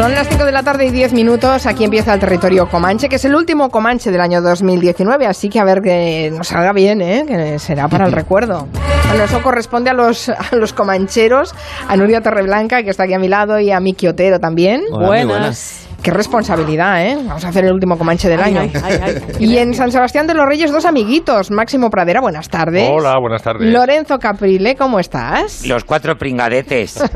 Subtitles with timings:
[0.00, 1.66] Son las 5 de la tarde y 10 minutos.
[1.66, 5.26] Aquí empieza el territorio Comanche, que es el último Comanche del año 2019.
[5.26, 7.26] Así que a ver que nos salga bien, ¿eh?
[7.28, 8.66] que será para el recuerdo.
[9.08, 11.54] Bueno, eso corresponde a los, a los comancheros,
[11.86, 14.84] a Nuria Torreblanca, que está aquí a mi lado, y a Miki Otero también.
[14.90, 15.86] Hola, muy buenas.
[16.02, 17.16] Qué responsabilidad, ¿eh?
[17.26, 18.60] Vamos a hacer el último Comanche del año.
[18.60, 21.50] Ay, ay, ay, y en San Sebastián de los Reyes, dos amiguitos.
[21.50, 22.88] Máximo Pradera, buenas tardes.
[22.90, 23.70] Hola, buenas tardes.
[23.70, 25.66] Lorenzo Caprile, ¿cómo estás?
[25.66, 27.02] Los cuatro pringadetes.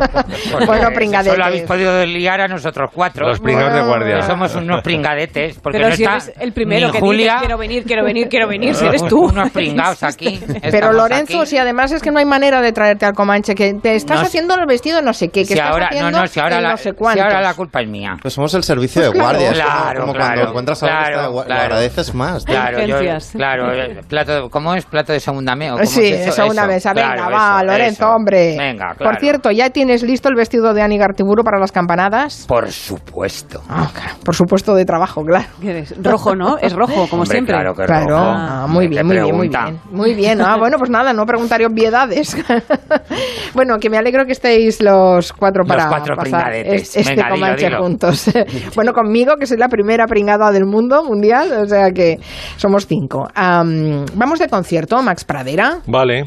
[0.66, 1.32] Bueno, pringadetes.
[1.32, 3.26] Solo habéis podido liar a nosotros cuatro.
[3.28, 4.22] Los pringados de guardia.
[4.22, 5.58] Somos unos pringadetes.
[5.60, 8.28] Porque Pero no si está eres el primero que Julia, dice quiero venir, quiero venir,
[8.28, 9.24] quiero venir, si eres tú.
[9.26, 10.40] Unos pringados aquí.
[10.70, 11.50] Pero Lorenzo, aquí.
[11.50, 14.26] si además es que no hay manera de traerte al Comanche, que te estás No,
[14.26, 16.60] haciendo el vestido no sé qué, que Si estás ahora, haciendo no, no, si ahora,
[16.60, 17.24] la, no sé si cuántos.
[17.24, 18.16] ahora la culpa es mía.
[18.20, 19.38] Pues somos el servicio de claro.
[19.38, 19.48] guardia.
[19.48, 21.58] como- Claro, como, claro, cuando encuentras a alguien que claro, está claro.
[21.60, 22.44] lo agradeces más.
[22.44, 22.96] Claro, yo,
[23.32, 24.84] claro, eh, plato, ¿cómo es?
[24.86, 25.84] ¿Plato de segunda mesa?
[25.86, 26.92] Sí, segunda mesa.
[26.92, 28.56] Venga, va, Lorenzo, hombre.
[28.58, 29.10] Venga, claro.
[29.12, 32.44] Por cierto, ¿ya tienes listo el vestido de Ani Gartiburu para las campanadas?
[32.48, 33.62] Por supuesto.
[33.68, 35.46] Ah, claro, por supuesto, de trabajo, claro.
[35.60, 35.94] ¿Qué eres?
[36.02, 36.58] Rojo, ¿no?
[36.58, 37.54] Es rojo, como Hombre, siempre.
[37.54, 38.22] Claro, que Claro, rojo.
[38.24, 39.80] ah, muy ¿Qué bien, muy bien, muy bien.
[39.90, 42.36] Muy bien, ah, bueno, pues nada, no preguntaré obviedades.
[43.54, 47.34] bueno, que me alegro que estéis los cuatro Los para cuatro pasar este Venga, dilo,
[47.34, 47.82] Comanche dilo.
[47.82, 48.30] juntos.
[48.74, 52.18] Bueno, conmigo, que soy la primera pringada del mundo mundial, o sea que
[52.56, 53.28] somos cinco.
[53.34, 56.24] Am, Vamos de concierto, Max Pradera, Vale.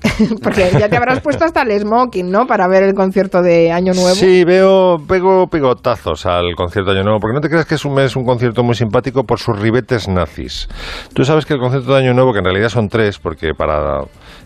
[0.42, 2.46] porque ya te habrás puesto hasta el smoking, ¿no?
[2.46, 4.14] Para ver el concierto de Año Nuevo.
[4.14, 7.84] Sí, veo, pego pegotazos al concierto de Año Nuevo, porque no te creas que es
[7.84, 10.68] un, es un concierto muy simpático por sus ribetes nazis.
[11.14, 14.00] Tú sabes que el concierto de Año Nuevo, que en realidad son tres, porque para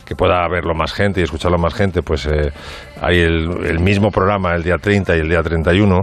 [0.05, 2.53] que pueda verlo más gente y escucharlo más gente, pues eh,
[3.01, 6.03] hay el, el mismo programa el día 30 y el día 31.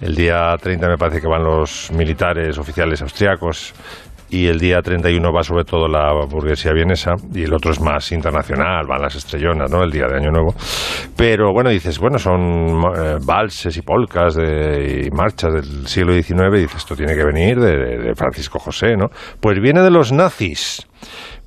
[0.00, 3.72] El día 30 me parece que van los militares oficiales austriacos
[4.30, 8.10] y el día 31 va sobre todo la burguesía vienesa y el otro es más
[8.12, 9.82] internacional, van las estrellonas, ¿no?
[9.84, 10.54] El día de Año Nuevo.
[11.16, 16.52] Pero bueno, dices, bueno, son eh, valses y polcas de- y marchas del siglo XIX
[16.52, 19.06] dices, esto tiene que venir de, de Francisco José, ¿no?
[19.40, 20.86] Pues viene de los nazis.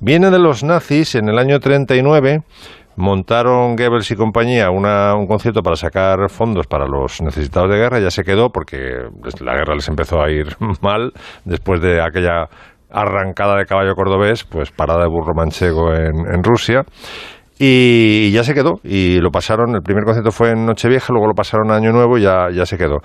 [0.00, 2.40] Viene de los nazis en el año 39
[3.00, 7.98] montaron Goebbels y compañía una- un concierto para sacar fondos para los necesitados de guerra,
[8.00, 8.78] ya se quedó porque
[9.40, 10.46] la guerra les empezó a ir
[10.82, 11.12] mal
[11.44, 12.46] después de aquella
[12.90, 16.82] arrancada de caballo cordobés, pues parada de burro manchego en, en Rusia.
[17.62, 18.80] Y ya se quedó.
[18.82, 22.16] Y lo pasaron, el primer concierto fue en Nochevieja, luego lo pasaron a Año Nuevo
[22.16, 23.00] y ya, ya se quedó.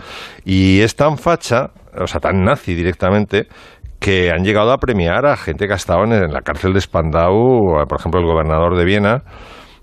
[0.45, 3.47] Y es tan facha, o sea, tan nazi directamente,
[3.99, 7.85] que han llegado a premiar a gente que ha estado en, la cárcel de Spandau,
[7.87, 9.23] por ejemplo, el gobernador de Viena,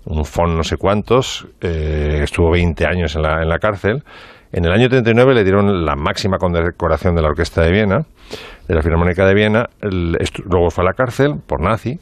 [0.05, 4.03] un fon no sé cuántos, eh, estuvo 20 años en la, en la cárcel.
[4.51, 8.05] En el año 39 le dieron la máxima condecoración de la Orquesta de Viena,
[8.67, 11.99] de la Filarmónica de Viena, el- luego fue a la cárcel por nazi,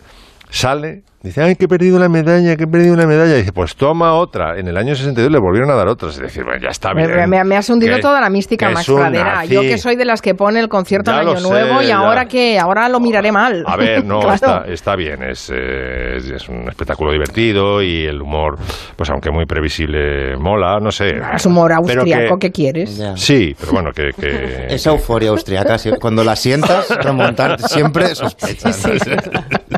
[0.51, 3.53] sale, dice, ay, que he perdido una medalla, que he perdido una medalla, y dice,
[3.53, 4.57] pues toma otra.
[4.59, 7.09] En el año 62 le volvieron a dar otra, es decir, bueno, ya está bien.
[7.29, 9.45] me- me has hundido Que- toda la mística, Max un Pradera.
[9.45, 11.97] Yo que soy de las que pone el concierto lo Año sé, Nuevo y ya.
[11.97, 13.63] ahora que ahora lo miraré mal.
[13.65, 14.35] A ver, no, Claro.
[14.35, 18.57] está, está bien, es, eh, es, es un espectáculo divertido y el humor,
[18.97, 21.13] pues aunque muy previsible, mola, no sé.
[21.33, 22.97] Es humor austriaco, que- ¿qué quieres?
[22.97, 23.15] Ya.
[23.15, 24.09] Sí, pero bueno, que...
[24.19, 28.85] que- Esa euforia austriaca, si- cuando la sientas, remontar siempre sospechas.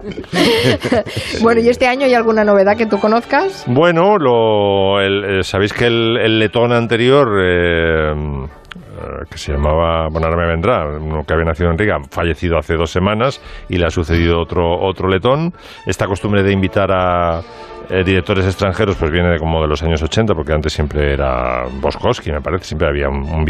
[1.42, 3.64] Bueno, ¿y este año hay alguna novedad que tú conozcas?
[3.68, 10.08] Bueno, lo, el- eh, sabéis que el, el letón anterior, eh, eh, que se llamaba,
[10.10, 13.78] bueno, ahora me vendrá, uno que había nacido en Riga, fallecido hace dos semanas y
[13.78, 15.54] le ha sucedido otro, otro letón.
[15.86, 17.42] Esta costumbre de invitar a
[17.90, 21.64] eh, directores extranjeros, pues viene de como de los años 80, porque antes siempre era
[21.82, 23.46] Boskowski, me parece, siempre había un, un.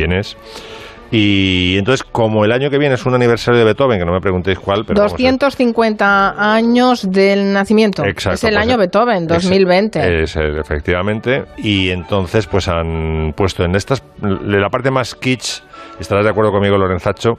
[1.15, 4.19] Y entonces, como el año que viene es un aniversario de Beethoven, que no me
[4.19, 4.99] preguntéis cuál, pero...
[4.99, 8.03] vamos, es- 250 años del nacimiento.
[8.03, 10.23] Exacto, es el pues, año Beethoven, es- 2020.
[10.23, 11.45] Es, eh, efectivamente.
[11.57, 14.01] Y entonces, pues han puesto en estas.
[14.19, 15.61] de La parte más kitsch,
[15.99, 17.37] estarás de acuerdo conmigo, Lorenzacho.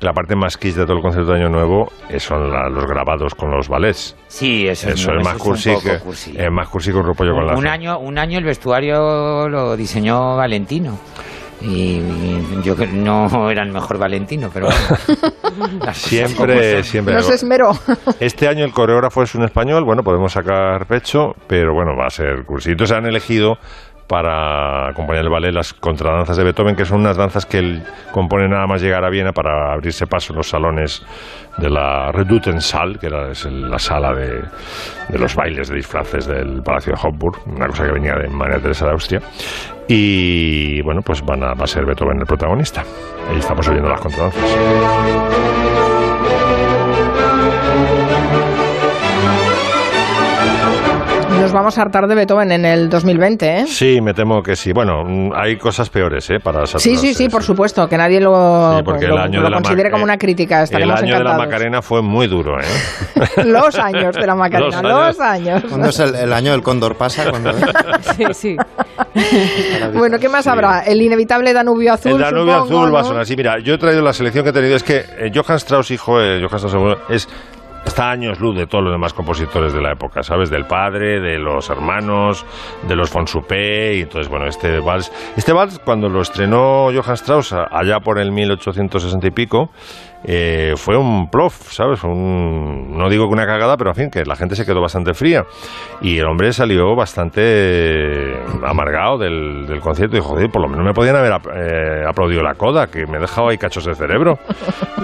[0.00, 2.86] La parte más kitsch de todo el concierto de Año Nuevo eh, son la- los
[2.86, 4.14] grabados con los ballets.
[4.28, 6.34] Sí, eso, Eso es más un cursi poco que, cursi.
[6.38, 9.76] es más cursi que un repollo con un, la año, un año el vestuario lo
[9.76, 10.96] diseñó Valentino.
[11.60, 12.00] Y,
[12.62, 15.92] yo que no era el mejor Valentino, pero bueno.
[15.92, 17.14] Siempre, siempre.
[17.14, 17.72] No se esmeró.
[18.20, 22.10] Este año el coreógrafo es un español, bueno, podemos sacar pecho, pero bueno, va a
[22.10, 22.70] ser cursi.
[22.70, 23.58] Entonces han elegido
[24.08, 28.48] para acompañar el ballet las contradanzas de Beethoven, que son unas danzas que él compone
[28.48, 31.04] nada más llegar a Viena para abrirse paso en los salones
[31.58, 34.42] de la Redutensaal, que era es la sala de,
[35.08, 38.58] de los bailes de disfraces del Palacio de Hofburg, una cosa que venía de María
[38.58, 39.20] Teresa de Austria.
[39.86, 42.82] Y bueno, pues van a, va a ser Beethoven el protagonista.
[43.30, 45.87] Ahí estamos oyendo las contradanzas.
[51.40, 53.66] Nos vamos a hartar de Beethoven en el 2020, ¿eh?
[53.66, 54.72] Sí, me temo que sí.
[54.72, 55.04] Bueno,
[55.34, 56.40] hay cosas peores, ¿eh?
[56.40, 59.44] Para Sí, sí, sí, por supuesto, que nadie lo, Sí, porque lo- el año lo
[59.44, 60.64] de la considere como una crítica.
[60.70, 61.36] El año de la.
[61.38, 62.64] Macarena fue muy duro, ¿eh?
[63.44, 65.62] Los años de la Macarena, Los los años.
[65.68, 67.30] ¿Cuándo es el, el año del cóndor pasa?
[67.30, 67.52] Cuando-
[68.16, 68.56] Sí, sí.
[69.94, 70.50] Bueno, ¿qué más Sí.
[70.50, 70.80] habrá?
[70.80, 72.12] El inevitable Danubio Azul.
[72.12, 73.36] El Danubio supongo, Azul va a sonar así.
[73.36, 74.76] Mira, yo he traído la selección que he tenido.
[74.76, 77.28] Es que eh, Johann Strauss, hijo, eh, Johann Strauss es
[77.84, 80.50] está a años luz de todos los demás compositores de la época, ¿sabes?
[80.50, 82.44] Del padre, de los hermanos,
[82.86, 85.12] de los von Suppé, y entonces, bueno, este vals...
[85.36, 89.70] Este vals, cuando lo estrenó Johann Strauss, allá por el 1860 y pico,
[90.24, 92.02] eh, fue un plof, ¿sabes?
[92.04, 95.14] Un, no digo que una cagada, pero en fin, que la gente se quedó bastante
[95.14, 95.44] fría.
[96.00, 98.34] Y el hombre salió bastante
[98.64, 102.42] amargado del, del concierto y dijo, joder, por lo menos me podían haber eh, aplaudido
[102.42, 104.38] la coda, que me he dejado ahí cachos de cerebro.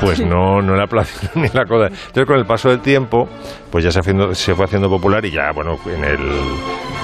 [0.01, 1.87] Pues no, no le aplaudieron ni la coda.
[1.87, 3.29] Entonces, con el paso del tiempo,
[3.71, 6.19] pues ya se, haciendo- se fue haciendo popular y ya, bueno, en el...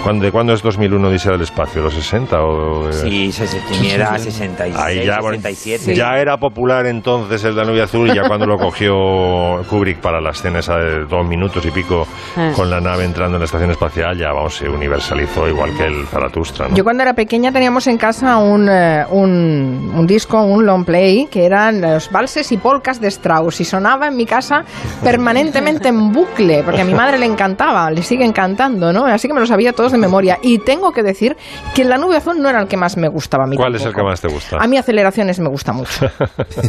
[0.03, 1.83] ¿cuándo, ¿De cuándo es 2001 Odisea del Espacio?
[1.83, 2.89] ¿Los 60 o...?
[2.89, 2.93] eh?
[2.93, 5.95] Sí, se, se tenía 66, Ahí ya, bueno, 67.
[5.95, 10.59] ya era popular entonces el Danubio Azul ya cuando lo cogió Kubrick para la escena
[10.61, 12.07] esa de dos minutos y pico
[12.37, 12.53] Ah.
[12.55, 16.07] con la nave entrando en la estación espacial, ya vamos, se universalizó igual que el
[16.07, 16.69] Zaratustra.
[16.69, 16.77] ¿no?
[16.77, 21.27] Yo cuando era pequeña teníamos en casa un, eh, un, un disco, un long play,
[21.27, 24.65] que eran los valses y polcas de Strauss y sonaba en mi casa
[25.03, 29.07] permanentemente en bucle, porque a mi madre le encantaba, le sigue encantando, ¿no?
[29.07, 30.39] Así que me lo sabía todos de memoria.
[30.43, 31.37] Y tengo que decir
[31.75, 33.83] que el Danubio Azul no era el que más me gustaba a mí ¿Cuál es
[33.83, 34.05] el tampoco.
[34.07, 34.57] que más te gusta?
[34.59, 36.07] A mí Aceleraciones me gusta mucho.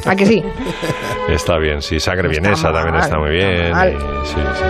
[0.06, 0.44] ¿A que sí?
[1.30, 3.72] Está bien, sí, Sangre Está Vienesa también está muy bien.
[3.72, 3.94] mal.
[3.94, 4.64] y- sí, sí.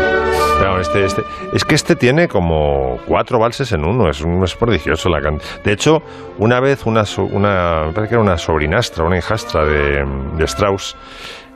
[0.59, 4.55] Pero este, este, es que este tiene como cuatro valses en uno, es, un- es
[4.55, 6.03] prodigioso la can- De hecho,
[6.37, 10.05] una vez una, una, me parece que era una sobrinastra, una hijastra de,
[10.37, 10.95] de Strauss,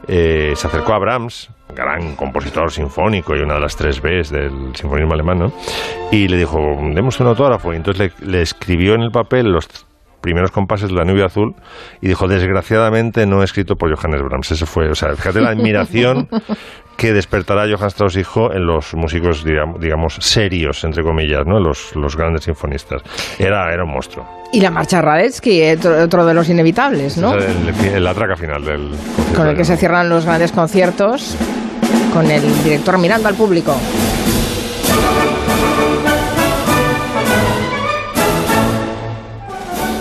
[0.08, 4.76] eh, se acercó a Brahms, gran compositor sinfónico y una de las tres Bs del
[4.76, 5.52] sinfonismo alemán, ¿no?
[6.12, 6.58] y le dijo,
[6.94, 7.74] demos un autógrafo.
[7.74, 9.68] Y entonces le, le escribió en el papel los
[10.26, 11.54] primeros compases de la nube azul
[12.02, 14.52] y dijo, desgraciadamente no escrito por Johannes Brahms.
[14.52, 16.28] Ese fue, o sea, fíjate la admiración
[16.98, 21.60] que despertará Johann Strauss hijo en los músicos, digamos, digamos, serios, entre comillas, ¿no?
[21.60, 23.04] Los, los grandes sinfonistas.
[23.38, 24.26] Era, era un monstruo.
[24.52, 25.62] Y la marcha Radetzky,
[26.04, 27.38] otro, de los inevitables, ¿no?
[27.38, 28.92] Es el, el atraca final del
[29.36, 31.38] Con el que se cierran los grandes conciertos,
[32.14, 33.76] con el director mirando al público.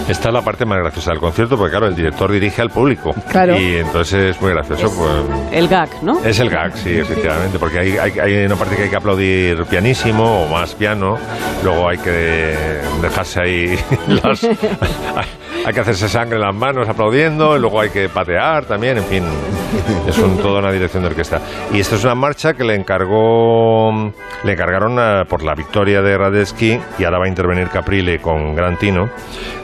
[0.08, 3.14] Esta es la parte más graciosa del concierto, porque claro, el director dirige al público.
[3.30, 3.58] Claro.
[3.58, 5.50] Y entonces es muy gracioso, pues...
[5.50, 6.22] El gag, ¿no?
[6.22, 9.64] Es el gag, sí, efectivamente, porque hay, hay, hay una parte que hay que aplaudir
[9.64, 11.16] pianísimo o más piano,
[11.62, 12.54] luego hay que
[13.00, 13.78] dejarse ahí
[14.08, 14.46] las...
[15.66, 19.04] Hay que hacerse sangre en las manos aplaudiendo, y luego hay que patear también, en
[19.04, 19.24] fin,
[20.06, 21.40] es un, toda una dirección de orquesta.
[21.72, 24.12] Y esto es una marcha que le encargó,
[24.44, 28.54] le encargaron a- por la victoria de Radetzky y ahora va a intervenir Caprile con
[28.54, 29.08] Gran Tino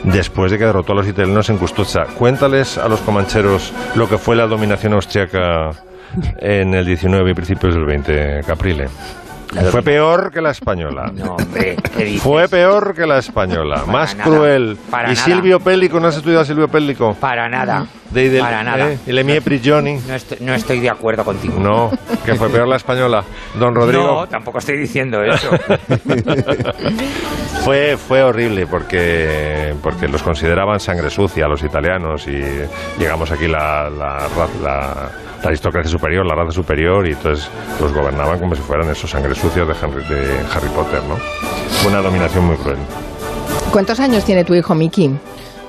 [0.04, 2.04] después de que derrotó a los italianos en Custoza.
[2.16, 5.70] Cuéntales a los comancheros lo que fue la dominación austriaca
[6.38, 8.88] en el 19 y principios del 20, Caprile.
[9.70, 11.10] Fue peor que la española.
[11.12, 12.22] No, hombre, ¿qué dices?
[12.22, 14.78] Fue peor que la española, Para más nada, cruel.
[14.90, 15.24] para ¿Y nada.
[15.24, 15.98] Silvio Pellico?
[15.98, 17.14] ¿No has estudiado a Silvio Pellico?
[17.14, 17.86] Para nada.
[18.10, 18.90] De, del- para nada.
[18.92, 18.98] ¿eh?
[19.06, 19.98] ¿Y le mie prigioni?
[20.06, 21.58] No estoy, no estoy de acuerdo contigo.
[21.60, 21.90] No,
[22.24, 23.24] que fue peor la española.
[23.58, 24.04] Don Rodrigo.
[24.04, 25.50] No, tampoco estoy diciendo eso.
[27.64, 32.42] Fue, fue horrible porque, porque los consideraban sangre sucia los italianos y
[32.98, 35.10] llegamos aquí la, la, ra- la-
[35.42, 37.48] la aristocracia superior, la raza superior y entonces
[37.80, 41.16] los gobernaban como si fueran esos sangre sucios de Harry, Potter, ¿no?
[41.80, 42.78] Fue una dominación muy cruel.
[43.72, 45.10] ¿Cuántos años tiene tu hijo Miki?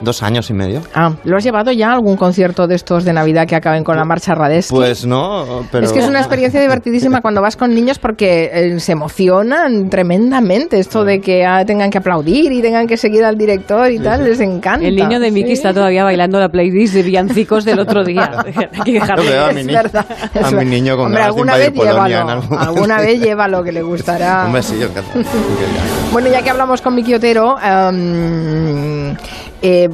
[0.01, 0.81] Dos años y medio.
[0.96, 3.96] Ah, ¿lo has llevado ya a algún concierto de estos de Navidad que acaben con
[3.98, 4.74] la marcha Radetzky?
[4.75, 5.86] Pues no, pero...
[5.86, 10.79] Es que es una experiencia divertidísima cuando vas con niños porque eh, se emocionan tremendamente
[10.79, 14.24] esto de que ah, tengan que aplaudir y tengan que seguir al director y tal,
[14.24, 14.86] les encanta.
[14.88, 15.53] El niño de Mickey Sí.
[15.53, 18.31] está todavía bailando la playlist de villancicos del otro día.
[18.46, 19.24] Hay que dejarlo.
[19.46, 20.70] A mi Es ni- verdad, es a mi verdad.
[20.72, 24.46] niño con Hombre, ganas de alguna vez Polonia llévalo, alguna vez llévalo que le gustará.
[24.46, 25.20] Hombre, sí, yo encantado.
[26.12, 29.15] Bueno, ya que hablamos con Miki Otero, em,
[29.62, 29.88] eh,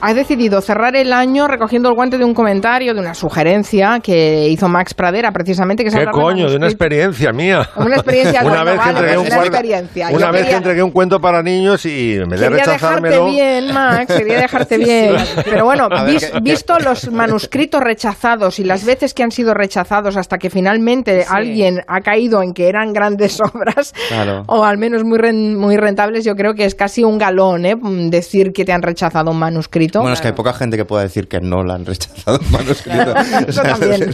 [0.00, 4.48] ha decidido cerrar el año recogiendo el guante de un comentario, de una sugerencia que
[4.48, 5.82] hizo Max Pradera, precisamente.
[5.82, 6.48] Que es ¿Qué coño?
[6.50, 7.68] De una experiencia mía.
[7.76, 10.10] Una experiencia, una vez que entregué un una cuarto- experiencia.
[10.10, 13.26] Yo Una vez que quería- entregué un cuento para niños y vez de Quería rechazármelo...
[13.26, 15.14] dejarte bien, Max, quería dejarte bien.
[15.44, 20.16] Pero bueno, vis- ¿qué- visto los manuscritos rechazados y las veces que han sido rechazados
[20.16, 24.44] hasta que finalmente alguien ha caído en que eran grandes obras, Claro.
[24.46, 25.18] o al menos muy,
[25.56, 27.76] muy rentables, yo creo que es casi un galón ¿eh?
[28.08, 30.00] decir que te han rechazado rechazado un manuscrito.
[30.00, 32.50] Bueno, es que hay poca gente que pueda decir que no la han rechazado un
[32.52, 33.14] manuscrito.
[33.48, 34.10] Eso también.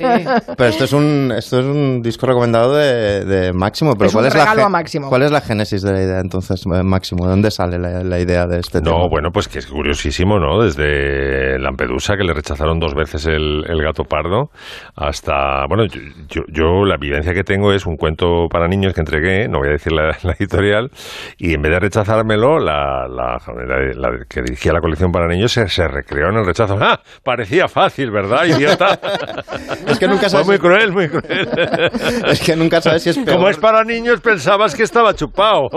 [0.56, 3.94] Pero esto es un, esto es un disco recomendado de, de Máximo.
[3.94, 5.08] Pero Es un ¿cuál, es la regalo ge- a Máximo.
[5.08, 7.24] ¿Cuál es la génesis de la idea entonces, eh, Máximo?
[7.24, 8.96] ¿De dónde sale la, la idea de este tema?
[8.98, 10.62] No, bueno, pues que es curiosísimo, ¿no?
[10.62, 14.50] Desde Lampedusa, que le rechazaron dos veces el, el gato pardo,
[14.94, 19.00] hasta, bueno, yo, yo, yo la evidencia que tengo es un cuento para niños que
[19.00, 20.90] entregué, no voy a decir la, la editorial,
[21.38, 25.52] y en vez de rechazármelo, la, la, la- la que dirigía la colección para niños
[25.52, 26.76] se, se recreó en el rechazo.
[26.80, 27.00] ¡Ah!
[27.22, 28.98] Parecía fácil, ¿verdad, idiota?
[29.86, 31.48] Es que nunca Fue sabes, muy cruel, muy cruel.
[32.28, 33.36] es que nunca sabes si es peor.
[33.36, 35.68] Como es para niños, pensabas que estaba chupado.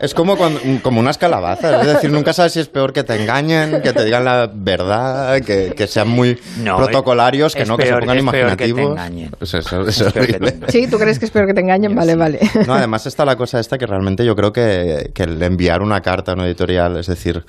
[0.00, 3.14] Es como, cuando- como unas calabazas, es decir, nunca sabes si es peor que te
[3.20, 7.76] engañen, que te digan la verdad, que, que sean muy No, protocolarios, que es no,
[7.76, 8.90] que se peor- pongan es peor que te imaginativos.
[8.92, 9.30] engañen.
[9.38, 10.48] Pues eso, eso Es es peor que te horrible.
[10.54, 10.70] engañen.
[10.70, 11.94] Sí, ¿tú crees que es peor que te engañen?
[11.94, 12.38] Vale, vale.
[12.66, 16.00] No, además está la cosa esta que realmente yo creo que, que el enviar una
[16.00, 17.44] carta a una editorial, es decir,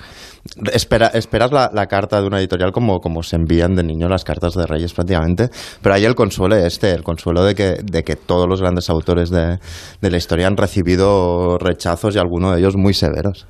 [0.72, 4.24] espera, esperas la, la carta de una editorial como, como se envían de niño las
[4.24, 5.48] cartas de Reyes prácticamente,
[5.82, 9.30] pero hay el consuelo este, el consuelo de que, de que todos los grandes autores
[9.30, 9.58] de,
[10.00, 13.46] de la historia han recibido rechazos y algunos de ellos muy severos.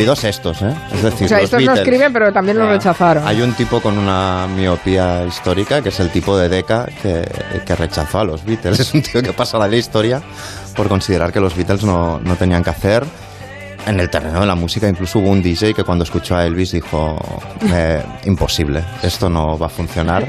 [0.00, 0.74] Incluidos estos, ¿eh?
[0.92, 1.78] Es decir, O sea, los estos no Beatles.
[1.88, 3.26] escriben, pero también lo Ah, rechazaron.
[3.26, 7.24] Hay un tipo con una miopía histórica, que es el tipo de Deca que,
[7.64, 8.78] que rechazó a los Beatles.
[8.80, 10.22] Es un tío que pasa la historia
[10.76, 13.04] por considerar que los Beatles no, no tenían que hacer.
[13.88, 16.72] En el terreno de la música incluso hubo un DJ que cuando escuchó a Elvis
[16.72, 17.18] dijo,
[17.72, 20.26] eh, imposible, esto no va a funcionar.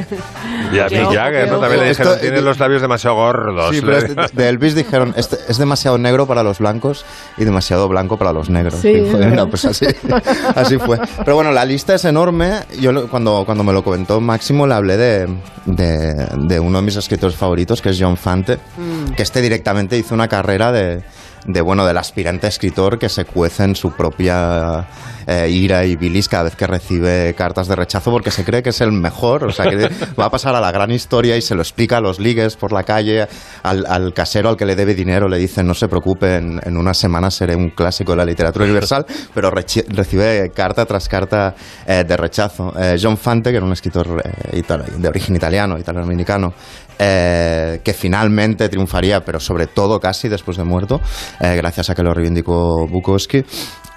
[0.71, 1.59] Y a Mick Jagger, ¿no?
[1.59, 3.75] También le dijeron, Esto- tiene los labios demasiado gordos.
[3.75, 7.03] Sí, pero es- de Elvis dijeron, este es demasiado negro para los blancos
[7.37, 8.79] y demasiado blanco para los negros.
[8.81, 9.47] Sí, Y verdad.
[9.49, 9.85] pues así,
[10.55, 10.97] así fue.
[11.25, 12.59] Pero bueno, la lista es enorme.
[12.79, 15.27] Yo cuando, cuando me lo comentó Máximo le hablé de,
[15.65, 18.57] de, de uno de mis escritores favoritos, que es John Fante,
[19.17, 21.01] que este directamente hizo una carrera de,
[21.45, 24.87] de bueno del aspirante escritor que se cuece en su propia
[25.31, 28.71] eh, ira y bilis cada vez que recibe cartas de rechazo porque se cree que
[28.71, 29.87] es el mejor, o sea que
[30.19, 32.73] va a pasar a la gran historia y se lo explica a los ligues por
[32.73, 33.27] la calle,
[33.61, 37.35] al, casero al que le debe dinero le dicen no se preocupe, en, unas semanas
[37.35, 41.53] seré un clásico de la literatura universal, pero recibe carta tras carta
[41.85, 42.73] eh, de rechazo.
[42.79, 46.53] Eh, John Fante, que era un escritor de origen italiano, italo-americano,
[46.97, 50.99] que finalmente triunfaría, pero sobre todo casi después de muerto,
[51.39, 53.45] gracias a que lo reivindicó Bukowski,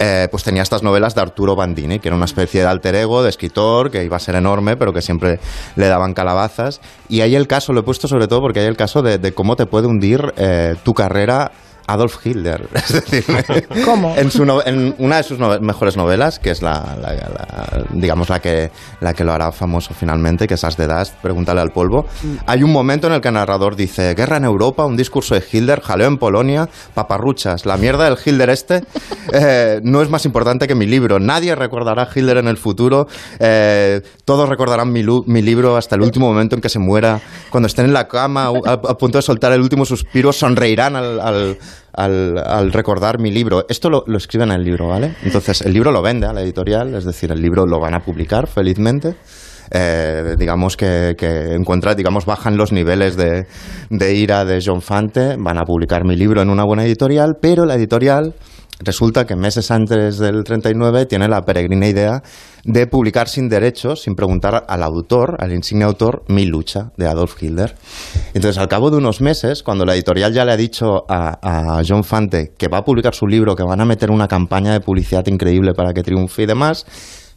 [0.05, 3.23] eh, pues tenía estas novelas de Arturo Bandini, que era una especie de alter ego
[3.23, 5.39] de escritor que iba a ser enorme, pero que siempre
[5.77, 6.81] le daban calabazas.
[7.09, 9.33] Y hay el caso, lo he puesto sobre todo porque hay el caso de, de
[9.33, 11.53] cómo te puede hundir eh, tu carrera.
[11.87, 13.25] Adolf Hitler, es decir,
[13.85, 14.15] ¿Cómo?
[14.17, 18.29] en, su no- en una de sus mejores novelas, que es la, la- la- digamos
[18.29, 18.71] la que,
[19.01, 22.07] la que lo hará famoso finalmente, que es As de Dust, Pregúntale al polvo,
[22.47, 25.43] hay un momento en el que el narrador dice, guerra en Europa, un discurso de
[25.51, 28.83] Hitler, jaleo en Polonia, paparruchas, la mierda del Hitler este
[29.33, 33.07] eh, no es más importante que mi libro, nadie recordará a Hitler en el futuro,
[33.39, 35.03] eh, todos recordarán mi,
[35.43, 37.21] libro hasta el último momento en que se muera,
[37.51, 41.21] cuando estén en la cama a, a punto de soltar el último suspiro, sonreirán al-
[41.21, 41.59] al,
[41.93, 43.65] al, al recordar mi libro.
[43.69, 45.15] Esto lo, escriben en el libro, ¿vale?
[45.23, 48.01] Entonces, el libro lo vende a la editorial, es decir, el libro lo van a
[48.01, 49.15] publicar felizmente.
[49.71, 53.47] Eh, digamos que, que encuentra, digamos, bajan los niveles de,
[53.89, 57.65] de ira de John Fante, van a publicar mi libro en una buena editorial, pero
[57.65, 58.35] la editorial
[58.81, 62.23] resulta que meses antes del 39 tiene la peregrina idea
[62.65, 67.43] de publicar sin derechos, sin preguntar al autor, al insigne autor, Mi lucha de Adolf
[67.43, 67.75] Hitler.
[68.35, 72.05] Entonces, al cabo de unos meses, cuando la editorial ya le ha dicho a, John
[72.05, 75.27] Fante que va a publicar su libro, que van a meter una campaña de publicidad
[75.27, 76.87] increíble para que triunfe y demás,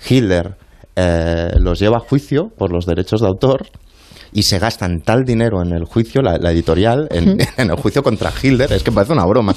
[0.07, 0.57] Hitler
[0.95, 3.67] eh, los lleva a juicio por los derechos de autor
[4.33, 8.03] y se gastan tal dinero en el juicio, la, la editorial, en, en el juicio
[8.03, 9.53] contra Hitler, es que parece una broma,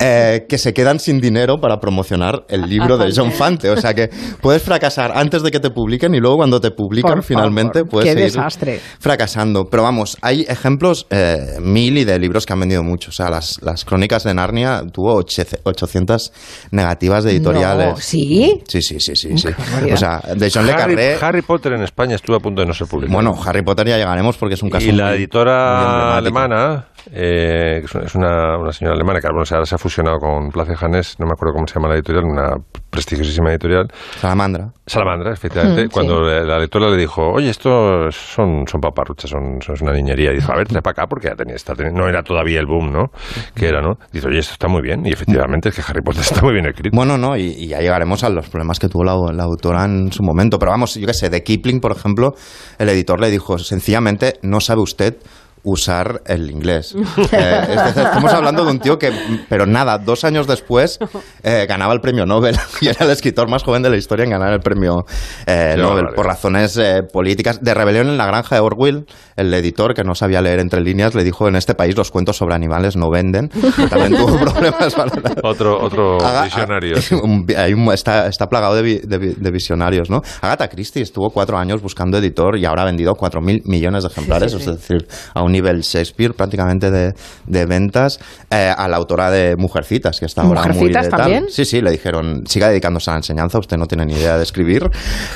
[0.00, 3.70] eh, que se quedan sin dinero para promocionar el libro de John Fante.
[3.70, 7.14] O sea que puedes fracasar antes de que te publiquen y luego cuando te publican
[7.14, 8.80] Por finalmente favor, puedes qué seguir desastre.
[9.00, 9.64] fracasando.
[9.70, 13.10] Pero vamos, hay ejemplos eh, mil y de libros que han vendido mucho.
[13.10, 16.32] O sea, las, las crónicas de Narnia tuvo oche- 800
[16.70, 17.88] negativas de editoriales.
[17.90, 18.60] No, ¿sí?
[18.66, 19.36] Sí, sí, sí, sí.
[19.36, 19.48] sí.
[19.92, 21.16] O sea, de John Le Harry, Carré...
[21.20, 23.14] Harry Potter en España estuvo a punto de no ser publicado.
[23.14, 27.82] Bueno, Harry Potter ya llegaremos porque es un caso y la muy- editora alemana eh,
[27.90, 30.74] que es una, una- señora alemana que bueno, se- ahora se ha fusionado con Place
[30.74, 32.56] Janés, no me acuerdo cómo se llama la editorial, una
[32.90, 33.88] prestigiosísima editorial.
[34.20, 34.70] Salamandra.
[34.86, 39.60] Salamandra, efectivamente, Mm, cuando la, la lectora le dijo, oye, esto son, son paparruchas, son,
[39.62, 40.30] son una niñería.
[40.32, 42.66] Y dijo, a ver, trae para acá porque ya tenía, está no era todavía el
[42.66, 43.10] boom, ¿no?
[43.54, 43.98] Que era, ¿no?
[44.12, 45.04] Dice, oye, esto está muy bien.
[45.06, 46.94] Y efectivamente es que Harry Potter está muy bien escrito.
[46.96, 50.12] Bueno, no, y, y ya llegaremos a los problemas que tuvo la, la autora en
[50.12, 50.58] su momento.
[50.58, 52.34] Pero vamos, yo qué sé, de Kipling, por ejemplo,
[52.78, 55.16] el editor le dijo, sencillamente, no sabe usted
[55.64, 56.94] usar el inglés.
[57.32, 59.10] Eh, es decir, estamos hablando de un tío que,
[59.48, 60.98] pero nada, dos años después
[61.42, 64.30] eh, ganaba el premio Nobel y era el escritor más joven de la historia en
[64.30, 65.04] ganar el premio
[65.46, 67.62] eh, Nobel por razones eh, políticas.
[67.62, 69.06] De Rebelión en la Granja de Orwell,
[69.36, 72.36] el editor que no sabía leer entre líneas le dijo en este país los cuentos
[72.36, 73.48] sobre animales no venden.
[73.90, 75.10] También tuvo problemas para
[75.42, 76.96] Otro, otro Haga- visionario.
[77.00, 77.14] sí.
[77.14, 80.22] un- hay un- está, está plagado de, vi- de de visionarios, ¿no?
[80.40, 84.08] Agatha Christie estuvo cuatro años buscando editor y ahora ha vendido cuatro mil millones de
[84.10, 87.14] ejemplares, es decir, a un nivel Shakespeare prácticamente de,
[87.46, 88.18] de ventas.
[88.50, 91.20] Eh, a la autora de Mujercitas, que está ahora muy ¿Mujercitas de tal.
[91.20, 91.46] también?
[91.48, 94.42] Sí, sí, le dijeron, siga dedicándose a la enseñanza, usted no tiene ni idea de
[94.42, 94.88] escribir.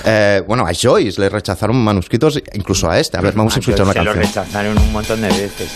[0.05, 3.19] Eh, bueno, a Joyce le rechazaron manuscritos, incluso a este.
[3.19, 5.71] A ver, vamos a escuchar una se lo rechazaron un montón de veces.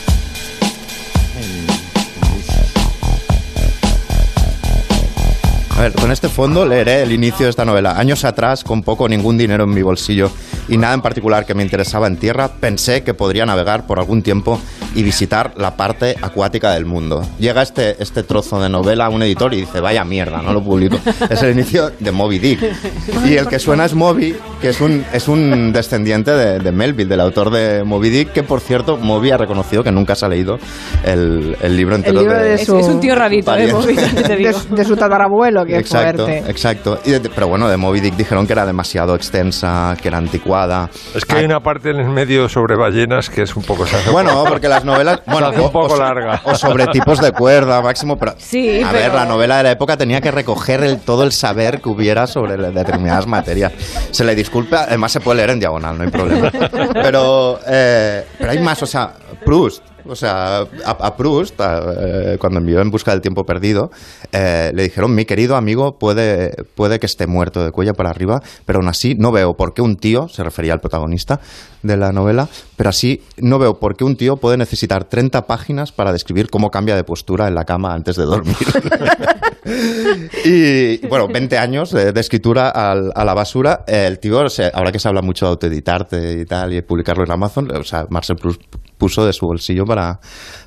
[5.83, 7.99] Ver, con este fondo leeré el inicio de esta novela.
[7.99, 10.31] Años atrás, con poco o ningún dinero en mi bolsillo
[10.69, 14.23] y nada en particular que me interesaba en tierra, pensé que podría navegar por algún
[14.23, 14.61] tiempo
[14.95, 17.23] y visitar la parte acuática del mundo.
[17.39, 20.63] Llega este, este trozo de novela a un editor y dice, vaya mierda, no lo
[20.63, 20.99] publico.
[21.31, 22.61] Es el inicio de Moby Dick.
[23.27, 27.09] Y el que suena es Moby, que es un, es un descendiente de, de Melville,
[27.09, 30.29] del autor de Moby Dick, que por cierto, Moby ha reconocido que nunca se ha
[30.29, 30.59] leído
[31.05, 33.69] el, el libro entero libro de Es, su- es un tío rarito, ¿eh?
[33.69, 33.75] Pariente.
[33.75, 36.51] Moby, te de, de su tatarabuelo, qué exacto, fuerte.
[36.51, 37.01] exacto.
[37.05, 40.91] Y de- pero bueno, de Moby Dick dijeron que era demasiado extensa, que era anticuada.
[41.15, 43.85] Es que hay una parte en el medio sobre ballenas que es un poco...
[44.11, 45.21] Bueno, porque las novelas.
[45.27, 46.41] Bueno, hace un o- poco o, larga.
[46.45, 48.17] O sobre tipos de cuerda, máximo.
[48.19, 51.23] Pero, Sí, a pero- ver, la novela de la época tenía que recoger el, todo
[51.25, 53.73] el saber que hubiera sobre determinadas materias.
[54.11, 56.51] Se le disculpa, además se puede leer en diagonal, no hay problema.
[56.93, 59.13] Pero, eh, pero hay más, o sea,
[59.45, 59.83] Proust.
[60.07, 63.91] O sea, a, a Proust, eh, cuando envió En Busca del Tiempo Perdido,
[64.33, 68.43] eh, le dijeron, mi querido amigo puede, puede que esté muerto de cuello para arriba,
[68.67, 71.41] pero aún así no veo por qué un tío, se refería al protagonista
[71.83, 75.93] de la novela, pero así no veo por qué un tío puede necesitar 30 páginas
[75.93, 78.57] para describir cómo cambia de postura en la cama antes de dormir.
[80.45, 83.85] y bueno, 20 años de, de escritura a la basura.
[83.87, 84.41] El tío,
[84.75, 88.07] ahora que se habla mucho de autoeditarte y tal, y publicarlo en Amazon, o sea,
[88.11, 88.63] Marcel Proust
[89.03, 90.21] puso de su bolsillo para,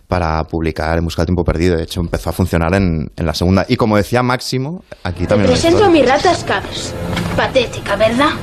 [0.09, 1.77] para publicar En Busca del Tiempo Perdido.
[1.77, 3.65] De hecho, empezó a funcionar en, en la segunda.
[3.69, 5.49] Y como decía Máximo, aquí también...
[5.49, 6.93] presento a mi rata Scabs.
[7.37, 8.31] Patética, ¿verdad?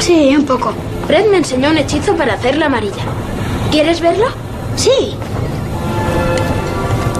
[0.00, 0.72] Sí, un poco.
[1.08, 3.02] Fred me enseñó un hechizo para hacerla amarilla.
[3.70, 4.26] ¿Quieres verlo?
[4.76, 5.16] Sí.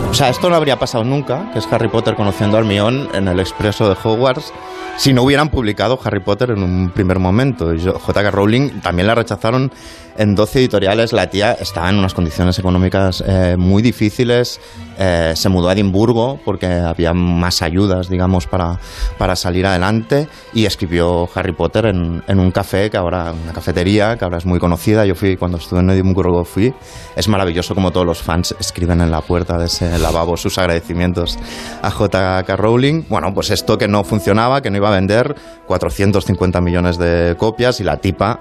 [0.09, 3.27] O sea, esto no habría pasado nunca, que es Harry Potter conociendo a Hermione en
[3.27, 4.53] el expreso de Hogwarts,
[4.97, 7.75] si no hubieran publicado Harry Potter en un primer momento.
[7.75, 8.31] Y J.K.
[8.31, 9.73] Rowling también la rechazaron
[10.19, 11.13] en 12 editoriales.
[11.13, 14.61] La tía estaba en unas condiciones económicas eh, muy difíciles.
[14.99, 18.81] eh, se mudó a Edimburgo porque había más ayudas, digamos, para,
[19.17, 20.29] para salir adelante.
[20.53, 24.45] Y escribió Harry Potter en, en un café, que ahora, una cafetería, que ahora es
[24.47, 25.07] muy conocida.
[25.07, 26.75] Yo fui, cuando estuve en Edimburgo, fui.
[27.15, 31.39] Es maravilloso como todos los fans escriben en la puerta de ese lavabo sus agradecimientos
[31.81, 32.57] a J.K.
[32.57, 33.05] Rowling.
[33.09, 37.81] Bueno, pues esto que no funcionaba, que no iba a vender 450 millones de copias
[37.81, 38.41] y la tipa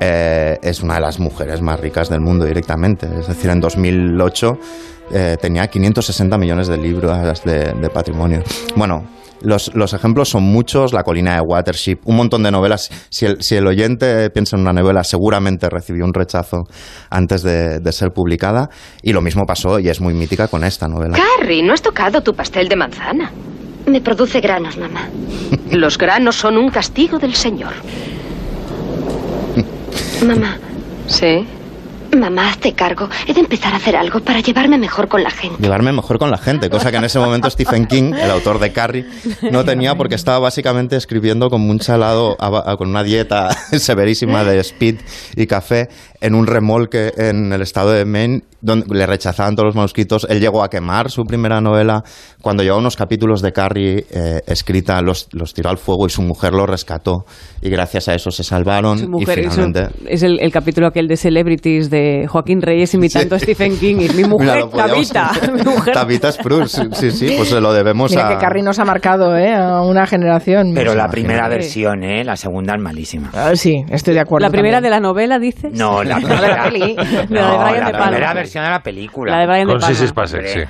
[0.00, 3.06] eh, es una de las mujeres más ricas del mundo directamente.
[3.18, 4.58] Es decir, en 2008
[5.12, 8.42] eh, tenía 560 millones de libros de, de patrimonio.
[8.76, 9.04] Bueno,
[9.40, 12.90] los, los ejemplos son muchos, La colina de Watership, un montón de novelas.
[13.08, 16.64] Si el, si el oyente piensa en una novela, seguramente recibió un rechazo
[17.10, 18.68] antes de, de ser publicada.
[19.02, 21.16] Y lo mismo pasó, y es muy mítica, con esta novela.
[21.16, 23.30] Carrie, no has tocado tu pastel de manzana.
[23.86, 25.08] Me produce granos, mamá.
[25.70, 27.72] Los granos son un castigo del Señor.
[30.26, 30.58] Mamá,
[31.08, 31.46] ¿Sí?
[32.16, 33.08] mamá, hazte cargo.
[33.26, 35.62] He de empezar a hacer algo para llevarme mejor con la gente.
[35.62, 38.72] llevarme mejor con la gente, cosa que en ese momento Stephen King, el autor de
[38.72, 39.04] Carrie,
[39.52, 41.78] no tenía porque estaba básicamente escribiendo con un
[42.40, 44.96] a- con una dieta severísima de speed
[45.36, 45.90] y café
[46.22, 50.26] en un remolque en el estado de Maine, donde le rechazaban todos los manuscritos.
[50.28, 52.02] Él llegó a quemar su primera novela
[52.42, 56.22] cuando llevaba unos capítulos de Carrie eh, escrita, los, los tiró al fuego y su
[56.22, 57.24] mujer lo rescató
[57.60, 59.88] y gracias a eso se salvaron Su mujer, y finalmente...
[60.06, 63.96] es el, el capítulo aquel de Celebrities de Joaquín Reyes imitando a Stephen King.
[64.00, 65.32] Y mi mujer, Tabita.
[65.52, 65.94] Mi mujer.
[65.94, 68.30] Tabita Spruce, sí, sí, pues se lo debemos Mira a...
[68.30, 69.54] que Carrie nos ha marcado ¿eh?
[69.54, 70.72] a una generación.
[70.74, 72.24] Pero la primera versión, ¿eh?
[72.24, 73.30] La segunda es malísima.
[73.32, 74.46] Ah, sí, estoy de acuerdo.
[74.46, 75.02] La primera de también.
[75.02, 75.72] la novela, dices.
[75.72, 76.80] No, la de la primera, peli.
[76.80, 78.06] De la de no, Brian la De Palma.
[78.08, 79.32] primera versión de la película.
[79.32, 79.82] La de Brian Con.
[79.82, 80.60] Sissy Spacek, sí.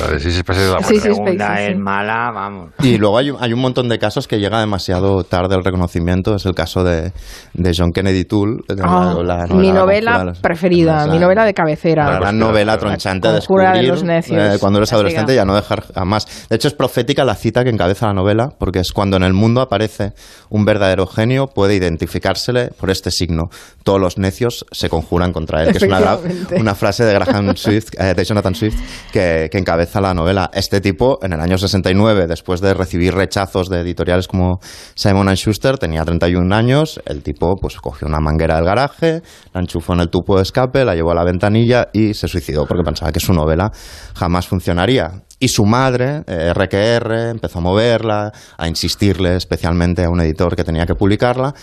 [0.00, 1.00] La de Sissy Spacek es la buena.
[1.02, 1.62] segunda sí.
[1.64, 2.70] es mala, vamos.
[2.82, 6.34] Y luego hay, un- hay un montón de casos que llega demasiado tarde el reconocimiento.
[6.34, 7.12] Es el caso de,
[7.54, 8.58] de John Kennedy Toole.
[8.82, 12.10] Ah, la- la mi La novela preferida, mi novela de cabecera.
[12.12, 14.54] La gran novela tronchante de Conjura de descubrir los necios.
[14.56, 16.46] eh, cuando eres adolescente ya no dejar jamás.
[16.48, 19.32] De hecho, es profética la cita que encabeza la novela, porque es cuando en el
[19.34, 20.12] mundo aparece
[20.50, 23.50] un verdadero genio, puede identificársele por este signo.
[23.84, 26.18] Todos los necios se conjuran contra él, que es una,
[26.58, 28.76] una frase de Graham Swift, eh, de Jonathan Swift,
[29.12, 30.50] que, que encabeza la novela.
[30.52, 34.60] Este tipo, en el año 69, después de recibir rechazos de editoriales como
[34.94, 37.00] Simon Schuster, tenía 31 años.
[37.06, 40.84] El tipo pues cogió una manguera del garaje, la enchufó en el tubo de escape,
[40.84, 43.70] la llevó a la ventanilla y se suicidó porque pensaba que su novela
[44.14, 45.22] jamás funcionaría.
[45.40, 50.64] Y su madre, eh, RQR, empezó a moverla, a insistirle especialmente a un editor que
[50.64, 51.54] tenía que publicarla.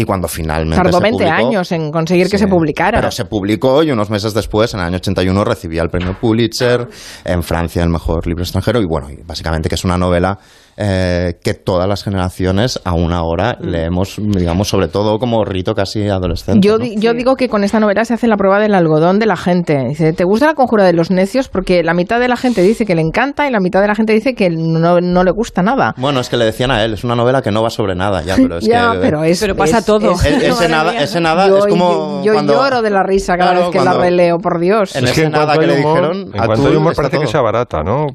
[0.00, 2.98] Y cuando finalmente Tardó se 20 publicó- años en conseguir que se publicara.
[3.00, 6.88] Pero se publicó y unos meses después, en el año 81, recibía el premio Pulitzer,
[7.22, 10.38] en Francia el mejor libro extranjero, y bueno, y básicamente que es una novela
[10.82, 13.64] eh, que todas las generaciones aún ahora Mm.
[13.66, 16.66] leemos, digamos, sobre todo como rito casi adolescente.
[16.66, 19.36] Yo, yo digo que con esta novela se hace la prueba del algodón de la
[19.36, 19.76] gente.
[19.88, 21.48] Dice, ¿te gusta la conjura de los necios?
[21.48, 23.94] Porque la mitad de la gente dice que le encanta y la mitad de la
[23.94, 25.94] gente dice que no, no le gusta nada.
[25.98, 28.22] Bueno, es que le decían a él, es una novela que no va sobre nada,
[28.22, 28.98] ya, pero es ya, que...
[29.00, 30.12] pero es, Pero pasa es- todo.
[30.12, 33.50] es- ese nada, ese nada yo, es como yo cuando- lloro de la risa cada
[33.52, 34.96] Claro, vez que la releo, por Dios.
[34.96, 36.68] En Es que ese en nada que hay le humor, dijeron, en a cuanto tú
[36.70, 37.30] hay humor parece que todo.
[37.32, 38.06] sea barata, ¿no?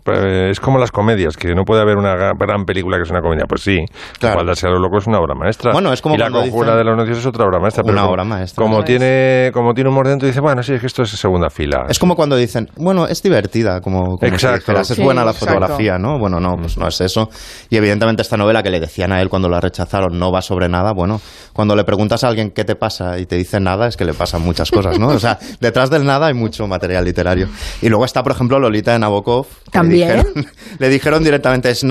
[0.50, 3.46] Es como las comedias, que no puede haber una gran película que es una comedia.
[3.48, 3.78] Pues sí,
[4.20, 4.36] Claro.
[4.36, 5.72] Igualdad sea lo loco es una obra maestra.
[5.74, 7.84] Bueno, es como y la conjura dicen- de los necios es otra obra maestra.
[7.84, 8.62] pero Una como- obra maestra.
[8.64, 8.86] Como Eso es.
[8.86, 11.86] tiene, como tiene humor dentro, dice, bueno, sí, es que esto es segunda fila.
[11.90, 14.58] Es como cuando dicen, bueno, es divertida, como, como si Exacto.
[14.60, 15.54] dijeras, es Sí, buena la exacto.
[15.54, 16.18] fotografía, ¿no?
[16.20, 17.30] Bueno, no, pues no es eso.
[17.70, 20.70] Y evidentemente esta novela que le decían a él cuando la rechazaron no va sobre
[20.70, 21.20] nada, bueno,
[21.54, 24.14] cuando le preguntas a alguien qué te pasa y te dice nada, es que le
[24.14, 25.08] pasan muchas cosas, ¿no?
[25.10, 27.48] O sea, detrás del nada hay mucho material literario.
[27.82, 29.48] Y luego está, por ejemplo, Lolita de Nabokov.
[29.72, 30.08] También.
[30.10, 30.46] Le dijeron,
[30.80, 31.84] le dijeron directamente, es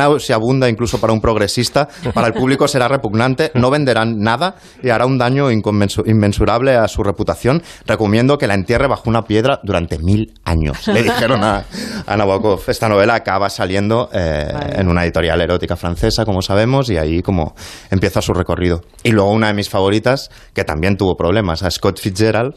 [0.55, 5.07] nauseabunda incluso para un progresista, para el público será repugnante, no venderán nada y hará
[5.07, 7.63] un daño inmensurable a su reputación.
[7.87, 10.87] Recomiendo que la entierre bajo una piedra durante mil años.
[10.89, 11.65] Le dijeron a,
[12.07, 12.63] a Nabokov.
[12.69, 17.55] Esta novela acaba saliendo eh, en una editorial erótica francesa, como sabemos, y ahí como
[17.91, 18.83] empieza su recorrido.
[19.03, 22.55] Y luego una de mis favoritas, que también tuvo problemas, a Scott Fitzgerald,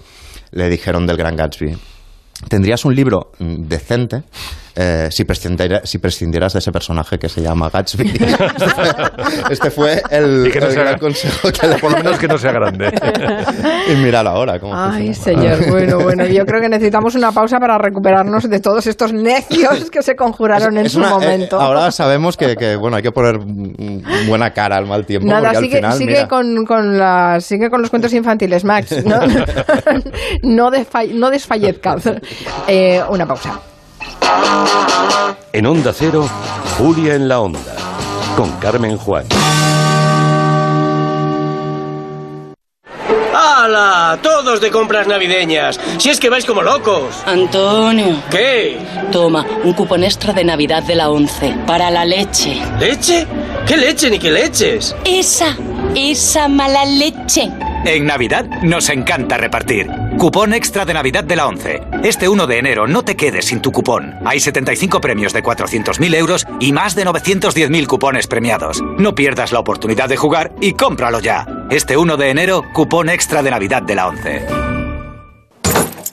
[0.52, 1.78] le dijeron del Gran Gatsby.
[2.50, 4.24] Tendrías un libro mm, decente
[4.80, 8.12] eh, si, prescindiera- si prescindieras de ese personaje que se llama Gatsby.
[8.14, 8.30] Este
[8.70, 12.20] fue, este fue el, que no el sea- gran consejo que le Por lo menos
[12.20, 12.92] que no sea grande.
[13.92, 14.60] Y míralo ahora.
[14.60, 15.42] Cómo Ay, funciona.
[15.56, 15.68] señor.
[15.72, 20.02] Bueno, bueno, yo creo que necesitamos una pausa para recuperarnos de todos estos necios que
[20.04, 21.60] se conjuraron en Es su una- eh, momento.
[21.60, 23.40] ahora sabemos que, que, bueno, hay que poner
[24.28, 25.28] buena cara al mal tiempo.
[25.28, 28.64] Nada, porque al sigue, final, sigue, mira, con, con la- sigue con los cuentos infantiles,
[28.64, 29.04] Max.
[29.04, 29.20] No,
[30.44, 32.04] no, desfa- no desfallezcas.
[32.68, 33.60] Eh, una pausa.
[35.54, 36.28] En Onda Cero,
[36.78, 37.60] Julia en la Onda,
[38.36, 39.26] con Carmen Juan.
[43.34, 44.18] ¡Hala!
[44.22, 45.80] Todos de compras navideñas.
[45.98, 47.16] Si es que vais como locos.
[47.26, 48.78] Antonio, ¿Qué?
[49.12, 52.62] toma un cupón extra de Navidad de la 11 para la leche.
[52.80, 53.28] ¿Leche?
[53.68, 54.96] ¿Qué leche ni qué leches?
[55.06, 55.56] Esa,
[55.96, 57.52] esa mala leche.
[57.86, 59.88] En Navidad nos encanta repartir.
[60.18, 61.82] Cupón extra de Navidad de la 11.
[62.04, 64.16] Este 1 de enero no te quedes sin tu cupón.
[64.26, 68.82] Hay 75 premios de 400.000 euros y más de 910.000 cupones premiados.
[68.98, 71.46] No pierdas la oportunidad de jugar y cómpralo ya.
[71.70, 74.46] Este 1 de enero, cupón extra de Navidad de la 11.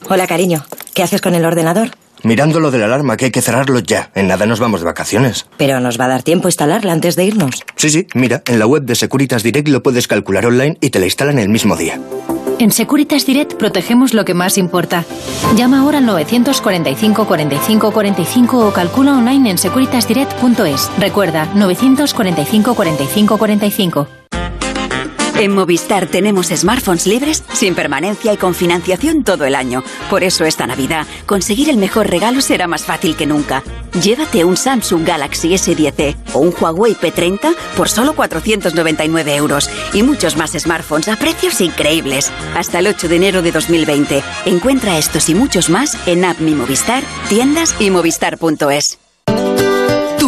[0.07, 0.63] Hola, cariño.
[0.93, 1.89] ¿Qué haces con el ordenador?
[2.25, 4.09] Mirando lo de la alarma, que hay que cerrarlo ya.
[4.15, 5.45] En nada nos vamos de vacaciones.
[5.57, 7.63] Pero nos va a dar tiempo instalarla antes de irnos.
[7.75, 10.97] Sí, sí, mira, en la web de Securitas Direct lo puedes calcular online y te
[10.97, 11.99] la instalan el mismo día.
[12.57, 15.05] En Securitas Direct protegemos lo que más importa.
[15.55, 20.89] Llama ahora al 945 45 45 o calcula online en securitasdirect.es.
[20.97, 24.24] Recuerda, 945 45 45.
[25.37, 29.83] En Movistar tenemos smartphones libres, sin permanencia y con financiación todo el año.
[30.09, 33.61] Por eso esta Navidad, conseguir el mejor regalo será más fácil que nunca.
[34.01, 40.37] Llévate un Samsung Galaxy S10e o un Huawei P30 por solo 499 euros y muchos
[40.37, 42.31] más smartphones a precios increíbles.
[42.55, 44.23] Hasta el 8 de enero de 2020.
[44.45, 48.99] Encuentra estos y muchos más en App Mi Movistar, tiendas y movistar.es.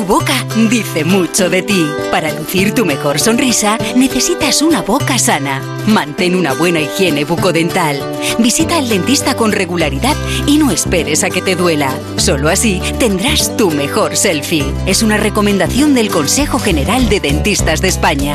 [0.08, 1.86] Boca dice mucho de ti.
[2.12, 5.62] Para lucir tu mejor sonrisa, necesitas una boca sana.
[5.86, 8.00] Mantén una buena higiene bucodental.
[8.39, 10.15] Visita al dentista con regularidad
[10.46, 11.93] y no esperes a que te duela.
[12.15, 14.63] Solo así tendrás tu mejor selfie.
[14.86, 18.34] Es una recomendación del Consejo General de Dentistas de España.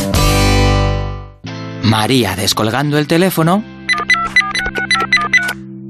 [1.83, 3.65] María descolgando el teléfono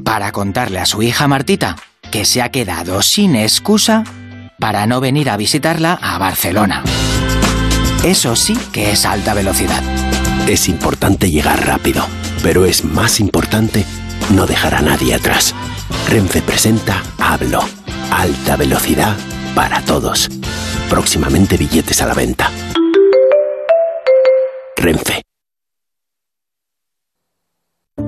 [0.05, 1.75] para contarle a su hija Martita
[2.12, 4.05] que se ha quedado sin excusa
[4.62, 6.85] para no venir a visitarla a Barcelona.
[8.05, 9.83] Eso sí que es alta velocidad.
[10.46, 12.07] Es importante llegar rápido,
[12.44, 13.85] pero es más importante
[14.31, 15.53] no dejar a nadie atrás.
[16.09, 17.64] Renfe presenta Hablo.
[18.12, 19.16] Alta velocidad
[19.57, 20.31] para todos.
[20.88, 22.48] Próximamente billetes a la venta.
[24.77, 25.22] Renfe.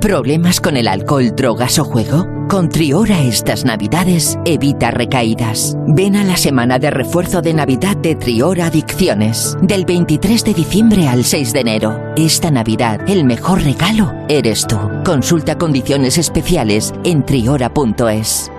[0.05, 2.27] ¿Problemas con el alcohol, drogas o juego?
[2.47, 5.79] Con Triora estas navidades evita recaídas.
[5.89, 9.57] Ven a la semana de refuerzo de Navidad de Triora Adicciones.
[9.63, 11.99] Del 23 de diciembre al 6 de enero.
[12.17, 14.77] Esta Navidad, el mejor regalo eres tú.
[15.07, 18.53] Consulta condiciones especiales en triora.es.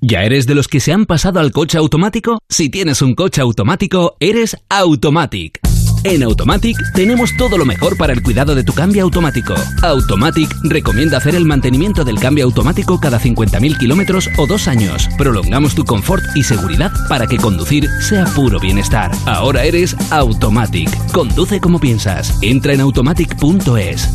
[0.00, 2.38] ¿Ya eres de los que se han pasado al coche automático?
[2.48, 5.63] Si tienes un coche automático, eres Automatic.
[6.04, 9.54] En Automatic tenemos todo lo mejor para el cuidado de tu cambio automático.
[9.82, 15.08] Automatic recomienda hacer el mantenimiento del cambio automático cada 50.000 kilómetros o dos años.
[15.16, 19.12] Prolongamos tu confort y seguridad para que conducir sea puro bienestar.
[19.24, 20.90] Ahora eres Automatic.
[21.12, 22.36] Conduce como piensas.
[22.42, 24.10] Entra en automatic.es.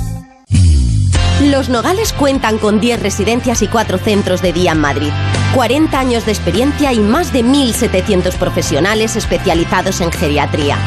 [1.41, 5.09] Los Nogales cuentan con 10 residencias y 4 centros de día en Madrid.
[5.55, 10.77] 40 años de experiencia y más de 1.700 profesionales especializados en geriatría.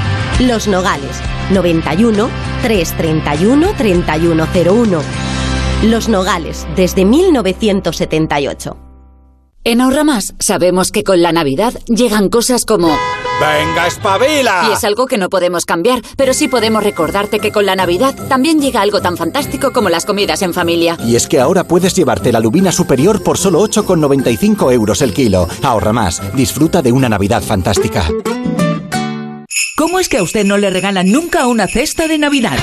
[0.41, 2.29] Los Nogales, 91
[2.61, 5.03] 331 3101.
[5.85, 8.77] Los Nogales, desde 1978.
[9.65, 12.95] En Ahorramás sabemos que con la Navidad llegan cosas como...
[13.43, 14.69] ¡Venga, espabila!
[14.69, 18.15] Y es algo que no podemos cambiar, pero sí podemos recordarte que con la Navidad
[18.29, 20.97] también llega algo tan fantástico como las comidas en familia.
[21.05, 25.49] Y es que ahora puedes llevarte la lubina superior por solo 8,95 euros el kilo.
[25.65, 26.23] Ahorra más.
[26.37, 28.07] Disfruta de una Navidad fantástica.
[29.77, 32.59] ¿Cómo es que a usted no le regalan nunca una cesta de Navidad?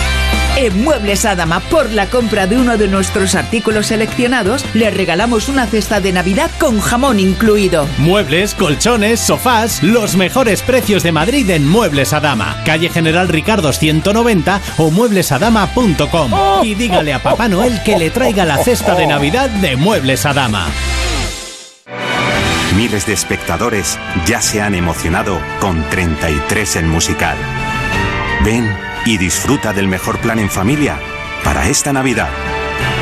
[0.55, 5.65] En Muebles Adama, por la compra de uno de nuestros artículos seleccionados, le regalamos una
[5.67, 7.88] cesta de Navidad con jamón incluido.
[7.97, 12.62] Muebles, colchones, sofás, los mejores precios de Madrid en Muebles Adama.
[12.65, 16.31] Calle General Ricardo 190 o mueblesadama.com.
[16.63, 20.67] Y dígale a Papá Noel que le traiga la cesta de Navidad de Muebles Adama.
[22.80, 27.38] Miles de espectadores ya se han emocionado con 33 el musical.
[28.46, 28.74] Ven
[29.06, 30.98] y disfruta del mejor plan en familia
[31.44, 32.30] para esta Navidad.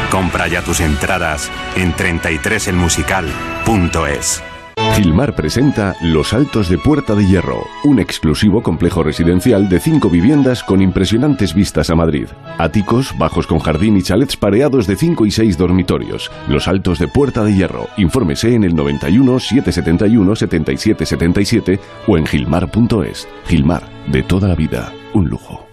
[0.09, 4.46] Compra ya tus entradas en 33elmusical.es.
[4.95, 10.63] Gilmar presenta Los Altos de Puerta de Hierro, un exclusivo complejo residencial de cinco viviendas
[10.63, 12.27] con impresionantes vistas a Madrid.
[12.57, 16.31] Áticos, bajos con jardín y chalets pareados de 5 y 6 dormitorios.
[16.47, 17.87] Los Altos de Puerta de Hierro.
[17.97, 23.27] Infórmese en el 91 771 77 77 o en gilmar.es.
[23.45, 25.65] Gilmar, de toda la vida, un lujo.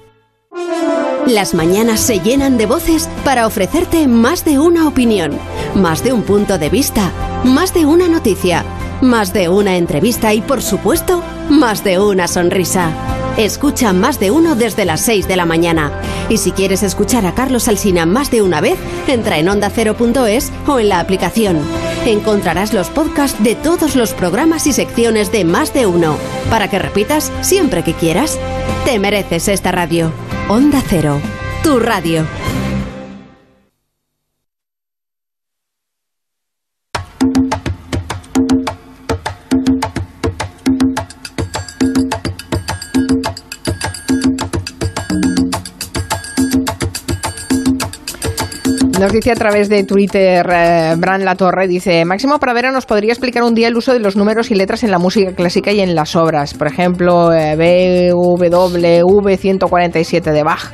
[1.27, 5.33] Las mañanas se llenan de voces para ofrecerte más de una opinión,
[5.75, 7.11] más de un punto de vista,
[7.45, 8.63] más de una noticia,
[9.01, 12.91] más de una entrevista y, por supuesto, más de una sonrisa.
[13.37, 15.91] Escucha más de uno desde las 6 de la mañana.
[16.29, 18.79] Y si quieres escuchar a Carlos Alsina más de una vez,
[19.09, 21.59] entra en ondacero.es o en la aplicación.
[22.07, 26.17] Encontrarás los podcasts de todos los programas y secciones de más de uno,
[26.49, 28.39] para que repitas siempre que quieras.
[28.85, 30.13] Te mereces esta radio.
[30.49, 31.21] Onda Cero,
[31.63, 32.25] tu radio.
[49.05, 53.13] Nos dice a través de Twitter eh, Bran La Torre, dice, Máximo Pradera nos podría
[53.13, 55.81] explicar un día el uso de los números y letras en la música clásica y
[55.81, 56.55] en las obras.
[56.55, 60.73] Por ejemplo, eh, BWV 147 de Bach.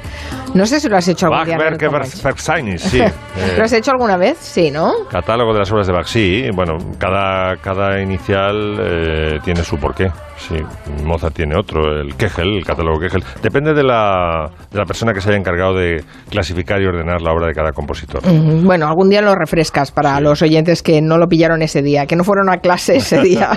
[0.54, 2.22] No sé si lo has hecho Bach, el Werke, Comanche.
[2.22, 3.00] Versailles, sí.
[3.36, 4.38] Eh, ¿Lo has hecho alguna vez?
[4.38, 4.92] Sí, ¿no?
[5.10, 6.44] Catálogo de las obras de Bach, sí.
[6.54, 10.08] Bueno, cada, cada inicial eh, tiene su porqué.
[10.48, 10.56] Sí,
[11.04, 13.22] Mozart tiene otro, el Kegel, el catálogo Kegel.
[13.42, 17.32] Depende de la, de la persona que se haya encargado de clasificar y ordenar la
[17.32, 18.22] obra de cada compositor.
[18.64, 22.16] Bueno, algún día lo refrescas para los oyentes que no lo pillaron ese día, que
[22.16, 23.50] no fueron a clase ese día.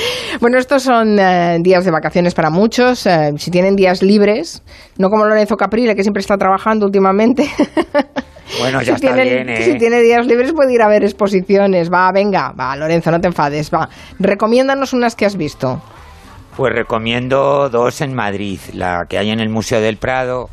[0.40, 3.06] bueno, estos son eh, días de vacaciones para muchos.
[3.06, 4.62] eh, si tienen días libres,
[4.96, 7.48] no como Lorenzo Caprile, que siempre está trabajando últimamente.
[8.58, 9.62] Bueno, ya si, está tienen- bien, ¿eh?
[9.62, 11.88] si tiene días libres puede ir a ver exposiciones.
[11.88, 13.88] Va, venga, va, Lorenzo, no te enfades, va.
[14.18, 15.80] Recomiéndanos unas que has visto.
[16.60, 20.50] Pues recomiendo dos en Madrid, la que hay en el Museo del Prado,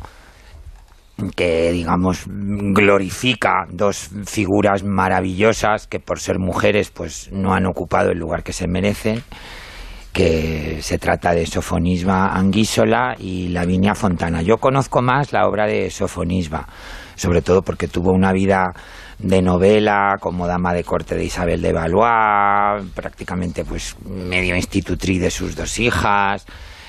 [1.36, 8.18] que digamos glorifica dos figuras maravillosas que por ser mujeres pues no han ocupado el
[8.18, 9.22] lugar que se merecen,
[10.14, 14.40] que se trata de Sofonisba Anguísola y Lavinia Fontana.
[14.40, 16.68] Yo conozco más la obra de Sofonisba,
[17.16, 18.72] sobre todo porque tuvo una vida
[19.18, 25.30] de novela como dama de corte de Isabel de Valois, prácticamente pues medio institutriz de
[25.30, 26.46] sus dos hijas.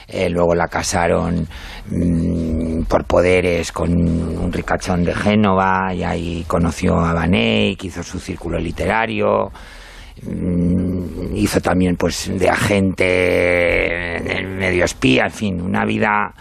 [0.08, 1.48] Eh, luego la casaron
[1.88, 8.20] mm, por poderes con un ricachón de Génova y ahí conoció a Vanek, hizo su
[8.20, 9.52] círculo literario.
[10.24, 16.34] Mm, hizo también pues de agente medio espía, en fin, una vida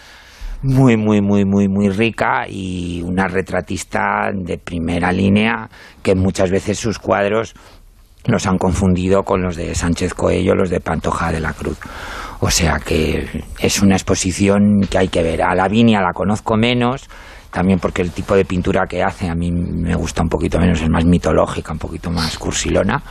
[0.62, 5.68] muy, muy, muy, muy, muy rica y una retratista de primera línea
[6.02, 7.54] que muchas veces sus cuadros
[8.24, 11.78] los han confundido con los de Sánchez Coello, los de Pantoja de la Cruz.
[12.40, 13.26] O sea que
[13.60, 15.42] es una exposición que hay que ver.
[15.42, 17.08] A Lavinia la conozco menos,
[17.50, 20.82] también porque el tipo de pintura que hace a mí me gusta un poquito menos,
[20.82, 23.02] es más mitológica, un poquito más cursilona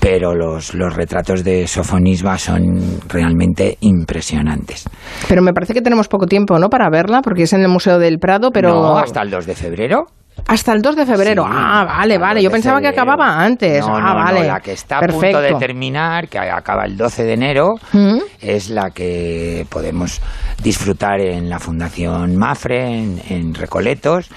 [0.00, 4.88] pero los, los retratos de Sofonisba son realmente impresionantes.
[5.28, 7.98] Pero me parece que tenemos poco tiempo, ¿no?, para verla, porque es en el Museo
[7.98, 8.70] del Prado, pero...
[8.70, 10.06] No, hasta el 2 de febrero.
[10.46, 11.42] Hasta el 2 de febrero.
[11.42, 12.40] Sí, ah, vale, vale.
[12.40, 13.84] Yo pensaba que acababa antes.
[13.84, 14.40] No, ah, no, vale.
[14.42, 15.38] no, la que está a Perfecto.
[15.38, 18.18] punto de terminar, que acaba el 12 de enero, Mm.
[18.40, 20.20] es la que podemos
[20.62, 24.30] disfrutar en la Fundación Mafre, en, en Recoletos,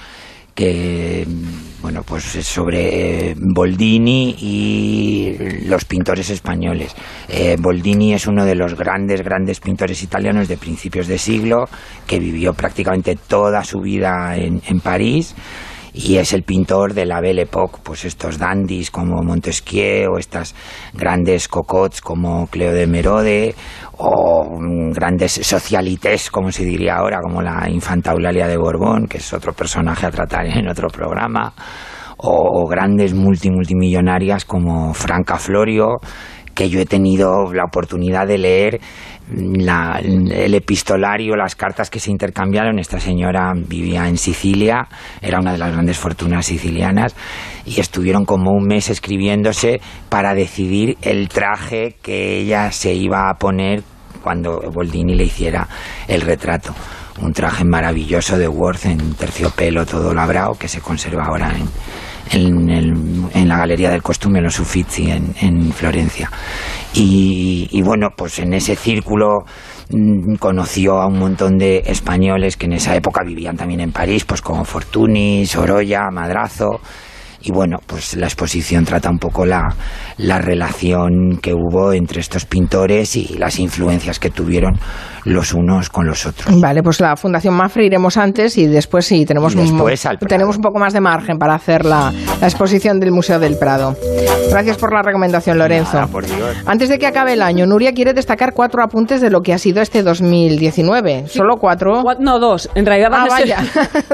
[0.54, 1.26] que
[1.82, 6.94] bueno, pues es sobre Boldini y los pintores españoles.
[7.28, 11.64] Eh, Boldini es uno de los grandes, grandes pintores italianos de principios de siglo,
[12.06, 15.34] que vivió prácticamente toda su vida en, en París
[15.94, 20.54] y es el pintor de la Belle Époque, pues estos dandis como Montesquieu o estas
[20.94, 23.54] grandes cocottes como Cleo de Merode
[23.98, 24.58] o
[24.92, 29.52] grandes socialites, como se diría ahora, como la infanta Eulalia de Borbón, que es otro
[29.52, 31.52] personaje a tratar en otro programa,
[32.16, 35.98] o, grandes multi multimillonarias como Franca Florio,
[36.54, 38.80] que yo he tenido la oportunidad de leer
[39.32, 42.78] el epistolario, las cartas que se intercambiaron.
[42.78, 44.88] Esta señora vivía en Sicilia,
[45.20, 47.14] era una de las grandes fortunas sicilianas,
[47.64, 53.34] y estuvieron como un mes escribiéndose para decidir el traje que ella se iba a
[53.34, 53.82] poner
[54.22, 55.66] cuando Boldini le hiciera
[56.08, 56.74] el retrato.
[57.20, 61.68] Un traje maravilloso de Worth en terciopelo todo labrado que se conserva ahora en,
[62.32, 62.94] en, el-
[63.34, 66.30] en la Galería del Costume, en los Uffizi, en, en Florencia.
[66.94, 69.44] Y, y bueno, pues en ese círculo
[69.90, 74.24] mm, conoció a un montón de españoles que en esa época vivían también en París,
[74.24, 76.80] pues como Fortuny, Sorolla, Madrazo.
[77.42, 79.74] Y bueno, pues la exposición trata un poco la,
[80.18, 84.78] la relación que hubo entre estos pintores y las influencias que tuvieron
[85.24, 86.60] los unos con los otros.
[86.60, 90.62] Vale, pues la Fundación Mafre iremos antes y después sí, tenemos, después un, tenemos un
[90.62, 93.94] poco más de margen para hacer la, la exposición del Museo del Prado.
[94.50, 95.94] Gracias por la recomendación, Lorenzo.
[95.94, 96.56] Nada, por Dios.
[96.66, 99.58] Antes de que acabe el año, Nuria quiere destacar cuatro apuntes de lo que ha
[99.58, 101.28] sido este 2019.
[101.28, 102.02] Solo cuatro.
[102.02, 102.68] Cua- No, dos.
[102.74, 103.64] En realidad van Ah, a ser vaya.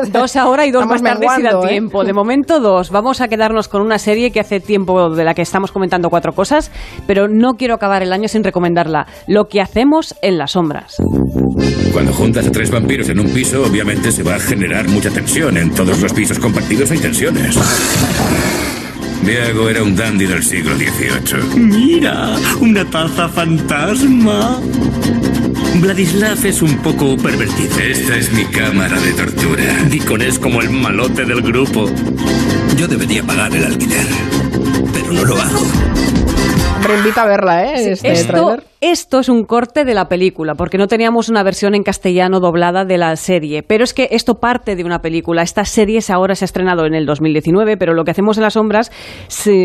[0.13, 1.69] dos ahora y dos Estamos más tarde si da ¿eh?
[1.69, 2.05] tiempo.
[2.05, 2.91] De momento dos.
[2.91, 6.33] Vamos a quedarnos con una serie que hace tiempo de la que estamos comentando cuatro
[6.33, 6.71] cosas,
[7.07, 9.07] pero no quiero acabar el año sin recomendarla.
[9.27, 10.97] Lo que hacemos en las sombras.
[11.93, 15.57] Cuando juntas a tres vampiros en un piso, obviamente se va a generar mucha tensión.
[15.57, 17.59] En todos los pisos compartidos hay tensiones.
[19.25, 21.61] Diego era un dandy del siglo XVIII.
[21.61, 24.61] Mira, una taza fantasma.
[25.77, 27.79] Vladislav es un poco pervertido.
[27.79, 29.63] Esta es mi cámara de tortura.
[29.89, 31.89] Deacon es como el malote del grupo.
[32.77, 34.07] Yo debería pagar el alquiler,
[34.93, 35.61] pero no lo hago.
[36.77, 37.93] Hombre, invita a verla, ¿eh?
[37.93, 38.65] Este esto, tráiler.
[38.81, 42.85] Esto es un corte de la película, porque no teníamos una versión en castellano doblada
[42.85, 43.63] de la serie.
[43.65, 45.43] Pero es que esto parte de una película.
[45.43, 48.45] Esta serie se- ahora se ha estrenado en el 2019, pero lo que hacemos en
[48.45, 48.93] las sombras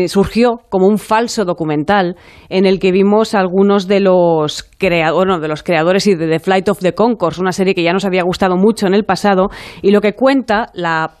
[0.08, 2.16] surgió como un falso documental
[2.48, 7.52] en el que vimos algunos de los, creadores de The Flight of the Concourse, una
[7.52, 9.48] serie que ya nos había gustado mucho en el pasado.
[9.82, 10.72] Y lo que cuenta,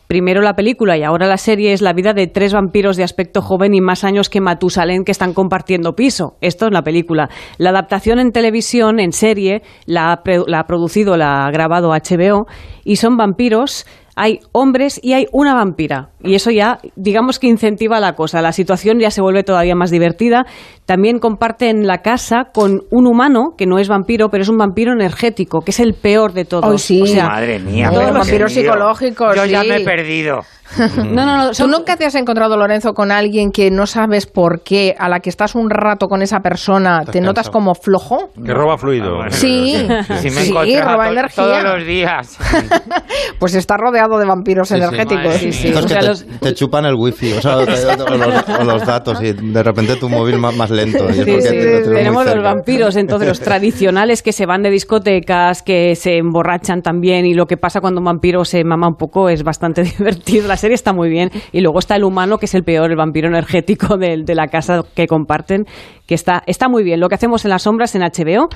[0.08, 3.40] primero la película y ahora la serie, es la vida de tres vampiros de aspecto
[3.40, 6.36] joven y más años que Matusalén que están compartiendo piso.
[6.40, 7.28] Esto es la película.
[7.58, 12.46] La adaptación en televisión, en serie, la ha, la ha producido, la ha grabado HBO
[12.82, 13.86] y son vampiros.
[14.16, 16.10] Hay hombres y hay una vampira.
[16.22, 18.40] Y eso ya, digamos que incentiva la cosa.
[18.40, 20.46] La situación ya se vuelve todavía más divertida.
[20.86, 24.92] También comparten la casa con un humano, que no es vampiro, pero es un vampiro
[24.92, 26.70] energético, que es el peor de todos.
[26.70, 27.02] Ay, sí.
[27.02, 30.40] O sea, Madre mía, Todos qué los vampiros psicológicos, Yo ya me he perdido.
[30.96, 31.50] No, no, no.
[31.52, 35.20] ¿Tú nunca te has encontrado, Lorenzo, con alguien que no sabes por qué, a la
[35.20, 37.52] que estás un rato con esa persona, te notas cansado.
[37.52, 38.30] como flojo?
[38.44, 39.18] Que roba fluido.
[39.30, 39.86] Sí,
[40.20, 41.44] Sí, roba energía.
[41.44, 42.38] todos los días.
[43.38, 45.34] Pues está rodeado rodeado de vampiros energéticos.
[45.34, 45.68] Sí, sí.
[45.68, 48.16] Estos O que sea, te, los- te chupan el wifi, o, sea, o te- o
[48.16, 51.04] los, o los datos y de repente tu móvil más, más lento.
[51.08, 54.22] Y es Sí, porque sí, te- lo tienes muy tenemos los vampiros, entonces los tradicionales
[54.22, 58.04] que se van de discotecas, que se emborrachan también y lo que pasa cuando un
[58.06, 60.48] vampiro se mama un poco es bastante divertido.
[60.48, 62.96] La serie está muy bien y luego está el humano que es el peor, el
[62.96, 65.64] vampiro energético de, de la casa que comparten,
[66.06, 67.00] que está, está muy bien.
[67.00, 68.48] Lo que hacemos en las sombras en HBO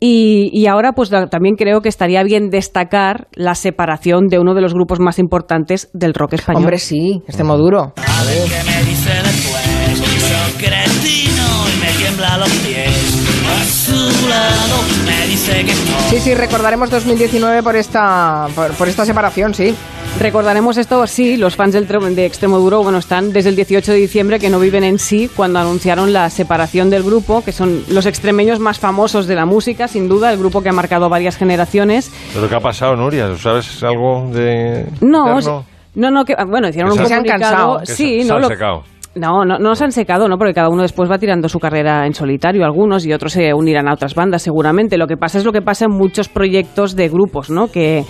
[0.00, 4.60] y, y ahora pues también creo que estaría bien destacar la separación de uno de
[4.60, 6.62] los grupos más importantes del rock español.
[6.62, 7.92] Hombre, sí, extremo duro.
[7.96, 9.68] ¿Qué me dice después?
[9.98, 13.24] Soy cretino y me tiembla los pies.
[13.48, 16.10] A su lado me dice que no.
[16.10, 19.74] Sí, sí, recordaremos 2019 por esta, por, por esta separación, sí.
[20.16, 23.98] Recordaremos esto, sí, los fans del de Extremo Duro, bueno, están desde el 18 de
[23.98, 28.04] diciembre que no viven en sí cuando anunciaron la separación del grupo, que son los
[28.04, 32.10] extremeños más famosos de la música, sin duda, el grupo que ha marcado varias generaciones.
[32.34, 33.36] ¿Pero qué ha pasado, Nuria?
[33.36, 34.86] ¿Sabes algo de...?
[35.00, 35.64] No, interno?
[35.94, 37.74] no, no, que, bueno, hicieron Que un se han comunicado.
[37.76, 37.86] cansado.
[37.86, 38.84] Se- Sí, se no, han lo- secado.
[39.14, 40.38] No, no, no se han secado, ¿no?
[40.38, 43.88] Porque cada uno después va tirando su carrera en solitario, algunos, y otros se unirán
[43.88, 44.96] a otras bandas, seguramente.
[44.96, 47.66] Lo que pasa es lo que pasa en muchos proyectos de grupos, ¿no?
[47.68, 48.04] Que,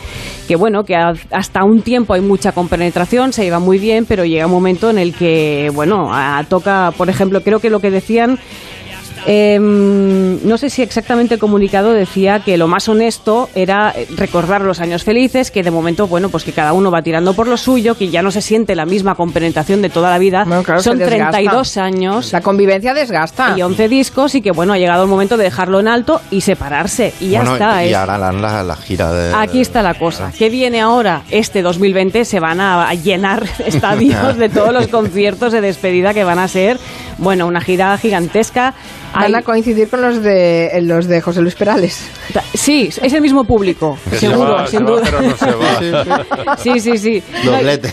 [0.47, 4.47] que bueno, que hasta un tiempo hay mucha compenetración, se lleva muy bien, pero llega
[4.47, 8.39] un momento en el que, bueno, a- toca, por ejemplo, creo que lo que decían
[9.27, 14.63] Em, no sé si exactamente el comunicado decía que lo más honesto era eh, recordar
[14.63, 17.57] los años felices, que de momento, bueno, pues que cada uno va tirando por lo
[17.57, 20.45] suyo, que ya no se siente la misma compenetración de toda la vida.
[20.65, 21.31] claro, Son se desgasta.
[21.39, 22.33] 32 años.
[22.33, 23.55] La convivencia desgasta.
[23.57, 26.41] Y 11 discos y que, bueno, ha llegado el momento de dejarlo en alto y
[26.41, 27.13] separarse.
[27.21, 27.85] Y ya Bueno, está.
[27.85, 29.35] Y es- ahora la, la, la gira de...
[29.35, 30.33] Aquí está la cosa.
[30.37, 31.23] ¿Qué viene ahora?
[31.31, 36.23] Este 2020 se van a a llenar estadios de todos los conciertos de despedida que
[36.25, 36.79] van a ser,
[37.19, 38.75] bueno, una gira gigantesca.
[39.23, 42.01] Van a coincidir con los de los de José Luis Perales.
[42.55, 45.03] Sí, es el mismo público, Que se seguro, va, sin se va, duda.
[45.05, 46.57] pero no se va.
[46.59, 47.23] Sí, sí, sí.
[47.45, 47.93] Doblete.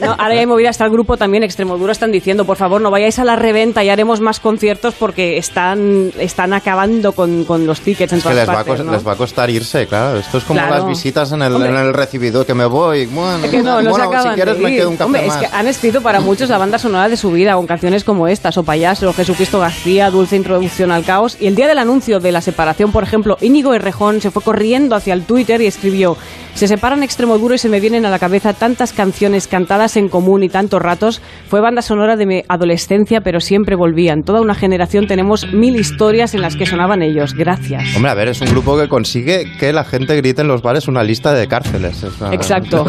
[0.00, 2.90] no, ahora ya hay movida hasta el grupo también Extremoduro están diciendo, por favor, no
[2.90, 7.80] vayáis a la reventa y haremos más conciertos porque están están acabando con, con los
[7.80, 8.92] tickets en Es que todas les va, a partes, ¿no?
[8.92, 10.18] les va a costar irse, claro.
[10.18, 10.74] Esto es como Claro.
[10.76, 11.68] las visitas en el, Hombre.
[11.70, 13.06] en el recibidor, que me voy.
[13.06, 15.04] Bueno, Es que no, no se bueno, acaban si quieres de me quedo un café
[15.04, 15.42] Hombre, más.
[15.42, 18.26] es que han escrito para muchos la banda sonora de su vida con canciones como
[18.26, 21.36] estas, O Payaso, Jesucristo García, Dulce Introducción al Caos.
[21.40, 24.96] Y el día del anuncio de la separación, por ejemplo, Íñigo Errejón se fue corriendo
[24.96, 26.16] hacia el Twitter y escribió
[26.54, 30.08] Se separan extremo duro y se me vienen a la cabeza tantas canciones cantadas en
[30.08, 31.20] común y tantos ratos.
[31.48, 34.22] Fue banda sonora de mi adolescencia, pero siempre volvían.
[34.22, 37.34] Toda una generación tenemos mil historias en las que sonaban ellos.
[37.34, 37.94] Gracias.
[37.94, 40.88] Hombre, a ver, es un grupo que consigue que la gente grite en los bares
[40.88, 42.04] una lista de cárceles.
[42.32, 42.86] Exacto.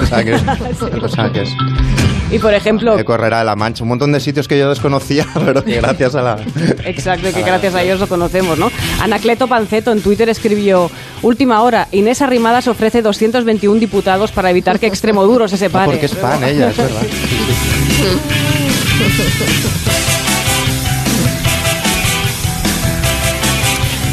[2.30, 5.26] Y por ejemplo, de Correrá de la Mancha, un montón de sitios que yo desconocía,
[5.46, 6.38] pero que gracias a la...
[6.84, 8.72] Exacto, que gracias a ellos lo conocemos, ¿no?
[9.02, 10.90] Anacleto Panceto en Twitter escribió:
[11.22, 15.86] Última hora, Inés Arrimadas ofrece 221 diputados para evitar que Extremoduro se separe.
[15.86, 17.02] Ah, porque es fan ella, es verdad.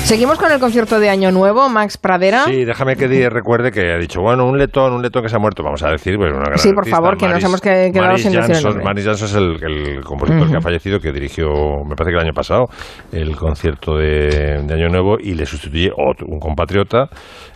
[0.05, 2.44] Seguimos con el concierto de Año Nuevo, Max Pradera.
[2.44, 5.38] Sí, déjame que recuerde que ha dicho, bueno, un letón, un letón que se ha
[5.38, 7.90] muerto, vamos a decir, pues una gran Sí, por artista, favor, que nos hemos que-
[7.90, 8.82] quedado Maris sin decir el Jansson.
[8.84, 9.64] Maris Jansson es el,
[9.96, 11.46] el compositor que ha fallecido, que dirigió,
[11.88, 12.66] me parece que el año pasado,
[13.12, 17.09] el concierto de, de Año Nuevo y le sustituye otro, un compatriota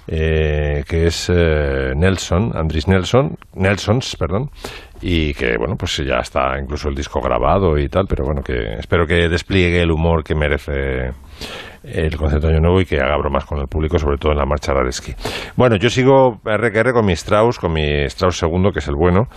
[0.07, 4.49] eh, que es eh, Nelson, Andris Nelson, Nelsons, perdón,
[5.03, 8.79] y que bueno, pues ya está incluso el disco grabado y tal, pero bueno, que
[8.79, 11.13] espero que despliegue el humor que merece
[11.93, 14.39] el concierto de Año Nuevo y que haga bromas con el público, sobre todo en
[14.39, 15.15] la marcha Radeski.
[15.57, 18.89] Bueno, yo sigo R que R con mi Strauss, con mi Strauss segundo, que es
[18.89, 19.29] el bueno,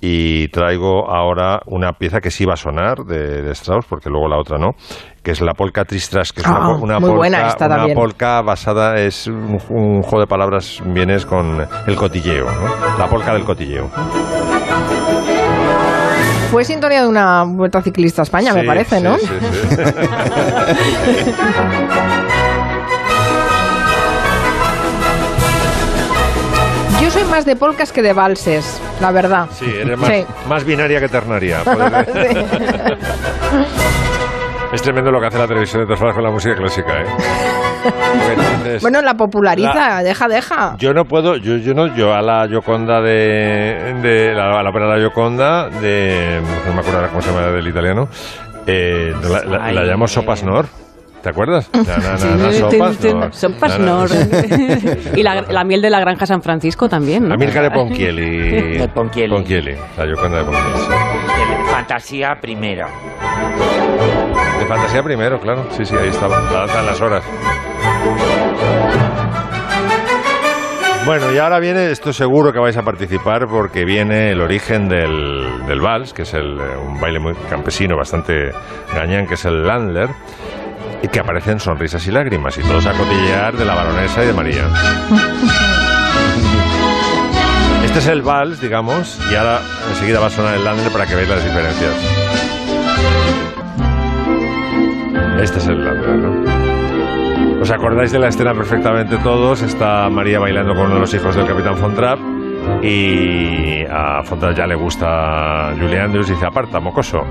[0.00, 4.28] y traigo ahora una pieza que sí va a sonar de, de Strauss, porque luego
[4.28, 4.72] la otra no,
[5.22, 9.58] que es la polka Tristras, que es una, Ah, una polka, una basada, es un,
[9.70, 12.96] un juego de palabras, vienes con el cotilleo, ¿no?
[12.98, 13.90] la polka del cotilleo.
[16.50, 19.18] Fue sintonía de una vuelta ciclista a España, me parece, sí, ¿no?
[19.18, 19.28] sí, sí.
[27.00, 29.46] Yo soy más de polcas que de valses, la verdad.
[29.52, 29.96] Sí, eres
[30.48, 31.60] más, binaria que ternaria.
[31.64, 32.46] puede-
[34.72, 37.06] es tremendo lo que hace la televisión de todas con la música clásica, ¿eh?
[38.80, 40.76] Bueno, la populariza, La- deja, deja.
[40.78, 44.70] Yo no puedo, yo, yo no, yo a la Gioconda de, de la, a la
[44.70, 48.08] ópera de la Gioconda de, no me acuerdo cómo se llama del italiano,
[48.66, 50.66] eh, la, la- la llamo Sopas Nor.
[51.22, 51.68] ¿Te acuerdas?
[53.32, 53.78] Sopas.
[53.80, 54.08] Nor.
[55.16, 57.26] y la, la miel de la granja San Francisco también.
[57.26, 57.34] ¿no?
[57.34, 58.78] Amílcar de Ponchielli.
[58.78, 59.34] De Ponchielli.
[59.34, 60.94] Ponchielli, la Gioconda de Ponchielli.
[61.72, 62.86] Fantasía primera.
[64.58, 65.66] De fantasía primero, claro.
[65.70, 66.40] Sí, sí, ahí estaba.
[66.40, 67.24] La danza en las horas.
[71.06, 75.66] Bueno, y ahora viene, esto seguro que vais a participar porque viene el origen del,
[75.66, 78.50] del vals, que es el, eh, un baile muy campesino, bastante
[78.94, 80.10] gañán, que es el Landler,
[81.02, 84.32] y que aparecen sonrisas y lágrimas, y todos a cotillear de la baronesa y de
[84.34, 84.64] María.
[87.84, 91.14] Este es el vals, digamos, y ahora enseguida va a sonar el Landler para que
[91.14, 91.94] veáis las diferencias.
[95.40, 97.60] Este es el Landler, ¿no?
[97.62, 99.62] ¿Os acordáis de la escena perfectamente todos?
[99.62, 102.18] Está María bailando con uno de los hijos del Capitán Fontrap
[102.82, 107.24] y a Fontrap ya le gusta Julie Andrews y dice, aparta, mocoso.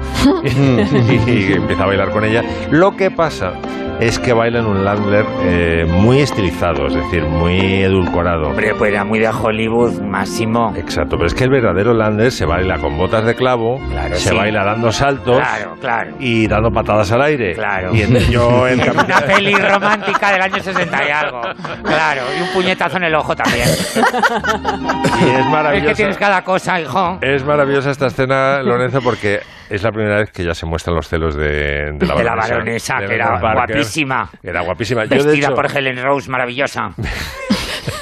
[0.44, 2.44] y empieza a bailar con ella.
[2.72, 3.54] Lo que pasa
[4.00, 8.50] es que bailan un Landler eh, muy estilizado, es decir, muy edulcorado.
[8.50, 10.74] Hombre, pues era muy de Hollywood, máximo.
[10.78, 13.80] Exacto, pero es que el verdadero Landler se baila con botas de clavo,
[14.14, 14.36] se sí.
[14.36, 16.12] baila dando saltos Claro, claro.
[16.20, 17.54] y dando patadas al aire.
[17.56, 17.94] Claro.
[17.96, 21.42] Y en- yo en Una peli romántica del año 60 y algo.
[21.84, 23.68] Claro, y un puñetazo en el ojo también.
[23.68, 25.88] Y es Es maravillosa.
[25.90, 27.18] que tienes cada cosa, hijo.
[27.22, 29.40] Es maravillosa esta escena, Lorenzo, porque
[29.70, 32.36] es la primera vez que ya se muestran los celos de, de la De la
[32.36, 32.54] baronesa.
[32.54, 33.54] baronesa, de que era Parker.
[33.76, 34.30] guapísima.
[34.44, 35.04] Era guapísima.
[35.06, 36.92] Yo, Vestida de hecho, por Helen Rose, maravillosa.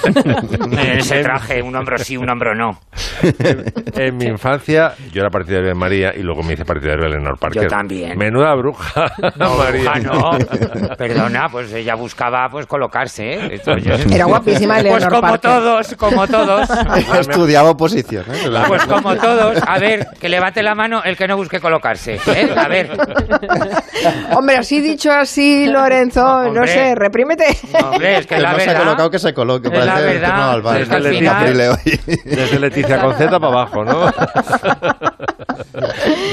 [0.80, 2.80] en ese traje, un hombro sí, un hombro no.
[3.94, 7.38] en mi infancia, yo era partidario de María y luego me hice partidario de Eleanor
[7.40, 7.64] Parker.
[7.64, 8.18] Yo también.
[8.18, 9.06] Menuda bruja,
[9.38, 9.92] No, María.
[9.92, 10.96] bruja no.
[10.98, 13.34] Perdona, pues ella buscaba pues colocarse.
[13.34, 13.50] ¿eh?
[13.54, 15.40] Esto yo- Era guapísima Pues Eleanor como Parker.
[15.52, 16.70] todos, como todos.
[17.20, 18.26] Estudiaba oposición.
[18.34, 18.48] ¿eh?
[18.50, 19.58] La- Pues como todos.
[19.68, 22.20] A ver, que levante la mano el que no busque colocarse.
[22.28, 22.54] ¿eh?
[22.56, 22.90] A ver.
[24.36, 26.68] Hombre, así dicho así, Lorenzo, no Hombre.
[26.68, 27.46] sé, reprímete.
[27.84, 28.84] Hombre, es que que la no se ha verdad...
[28.84, 29.70] colocado, que se coloque.
[29.70, 30.82] Es la Parece el verdad, turno al bar.
[30.82, 31.80] es que al Desde final-.
[32.26, 34.06] Desde Leticia con Z para abajo, ¿no?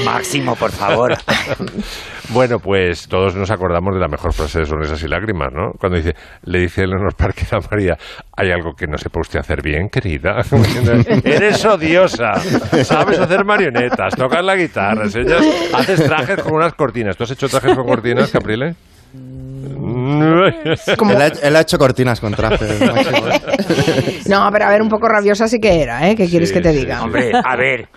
[0.05, 1.13] Máximo, por favor.
[2.29, 5.71] Bueno, pues todos nos acordamos de la mejor frase de Sonrisas y Lágrimas, ¿no?
[5.79, 7.97] Cuando dice, le dice Eleanor Parker a María,
[8.35, 10.37] hay algo que no sepa usted hacer bien, querida.
[11.23, 12.33] Eres odiosa,
[12.83, 15.41] sabes hacer marionetas, tocas la guitarra, enseñas,
[15.73, 17.15] haces trajes con unas cortinas.
[17.17, 18.75] ¿Tú has hecho trajes con cortinas, Caprile?
[19.63, 22.79] Él, ha, él ha hecho cortinas con trajes.
[22.81, 23.27] Máximo.
[24.27, 26.15] No, pero a ver, un poco rabiosa sí que era, ¿eh?
[26.15, 27.03] ¿Qué quieres que te diga?
[27.03, 27.87] Hombre, a ver.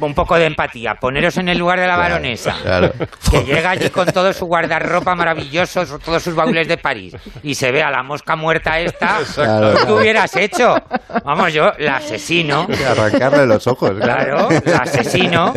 [0.00, 2.92] Un poco de empatía, poneros en el lugar de la baronesa, Claro.
[3.30, 7.14] que llega allí con todo su guardarropa maravilloso, todos sus baúles de París,
[7.44, 9.78] y se ve a la mosca muerta esta, Claro.
[9.86, 10.74] ¿qué hubieras hecho?
[11.24, 13.92] Vamos, yo la asesino, Arrancarle los ojos.
[14.00, 15.54] claro, la asesino,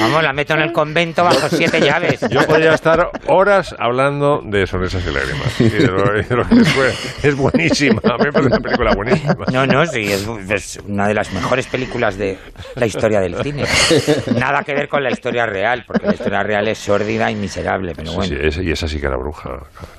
[0.00, 2.20] vamos, la meto en el convento bajo siete llaves.
[2.30, 5.60] Yo podría estar horas hablando de Sonrisas y Lágrimas.
[5.60, 6.94] Y de lo- y de lo que fue.
[7.22, 9.34] Es buenísima, a mí me parece una película buenísima.
[9.52, 12.38] No, no, sí, es, es una de las mejores películas de
[12.76, 13.64] la historia del cine.
[14.38, 17.92] Nada que ver con la historia real, porque la historia real es sórdida y miserable,
[17.96, 18.36] pero Sí, bueno.
[18.36, 19.50] sí, esa- y esa sí que era bruja.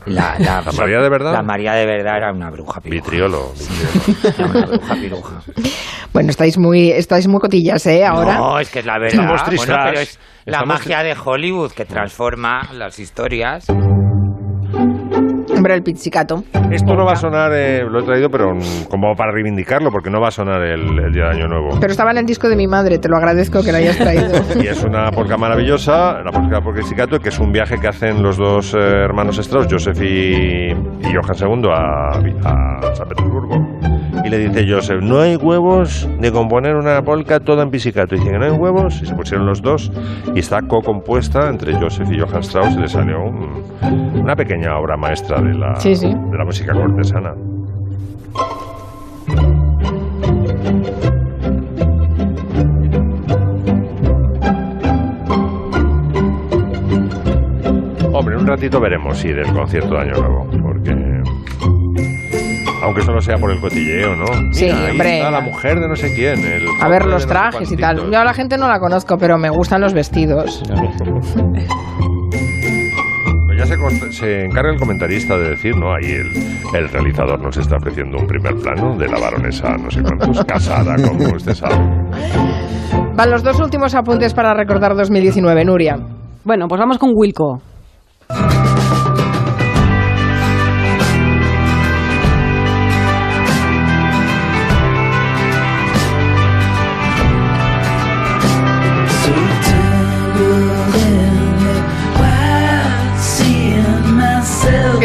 [0.06, 1.34] La, la- ¿La María de verdad?
[1.34, 3.02] La María de verdad era una bruja piruja.
[3.04, 3.52] Vitriolo.
[4.38, 5.42] Era una bruja piruja.
[6.14, 8.06] Bueno, estáis muy, estáis muy cotillas, ¿eh?
[8.06, 8.38] Ahora.
[8.38, 9.28] No, es que es la verdad.
[9.56, 13.68] Bueno, pero es la magia de Hollywood que transforma las historias.
[15.58, 16.44] Hombre, el pizzicato.
[16.72, 20.10] Esto no va a sonar, eh, lo he traído, pero mm, como para reivindicarlo, porque
[20.10, 21.80] no va a sonar el, el día de Año Nuevo.
[21.80, 24.28] Pero estaba en el disco de mi madre, te lo agradezco que lo hayas traído.
[24.62, 28.22] Y es una polca maravillosa, la polca por Pizzicato, que es un viaje que hacen
[28.22, 33.97] los dos eh, hermanos Strauss, Joseph y, y Johann II, a, a San Petersburgo.
[34.28, 38.14] Y le dice Joseph, no hay huevos de componer una polca toda en pizzicato.
[38.14, 39.90] Y dice que no hay huevos, y se pusieron los dos,
[40.36, 43.64] y está co-compuesta entre Joseph y Johann Strauss, y le salió un-
[44.22, 46.14] una pequeña obra maestra de la, Sí, sí.
[46.30, 47.36] de la música cortesana.
[58.14, 60.48] Hombre, en un ratito veremos, sí, del concierto de Año Nuevo.
[62.88, 64.26] Aunque solo sea por el cotilleo, ¿no?
[64.54, 65.18] Sí, Mira, ahí hombre.
[65.18, 66.40] está la mujer de no sé quién.
[66.40, 68.10] el A ver los de no sé trajes y tal.
[68.10, 70.64] Yo a la gente no la conozco, pero me gustan los vestidos.
[73.58, 73.66] Ya
[74.12, 75.94] se encarga el comentarista de decir, ¿no?
[75.94, 76.32] Ahí el,
[76.76, 80.96] el realizador nos está ofreciendo un primer plano de la baronesa, no sé cuántos, casada,
[80.96, 81.76] como usted sabe.
[83.16, 85.98] Van los dos últimos apuntes para recordar 2019, Nuria.
[86.46, 87.58] Bueno, pues vamos con Wilco.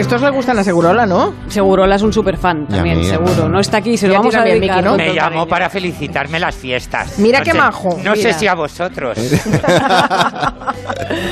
[0.03, 1.35] Estos le gustan a Segurola, ¿no?
[1.49, 3.49] Segurola es un super fan Y a también, mí, seguro.
[3.49, 4.77] No está aquí, se lo vamos a también, dedicar.
[4.79, 4.97] Miki, ¿no?
[4.97, 7.19] Me llamó para felicitarme las fiestas.
[7.19, 8.17] Mira No qué sé- majo, No mira.
[8.17, 9.19] sé si a vosotros.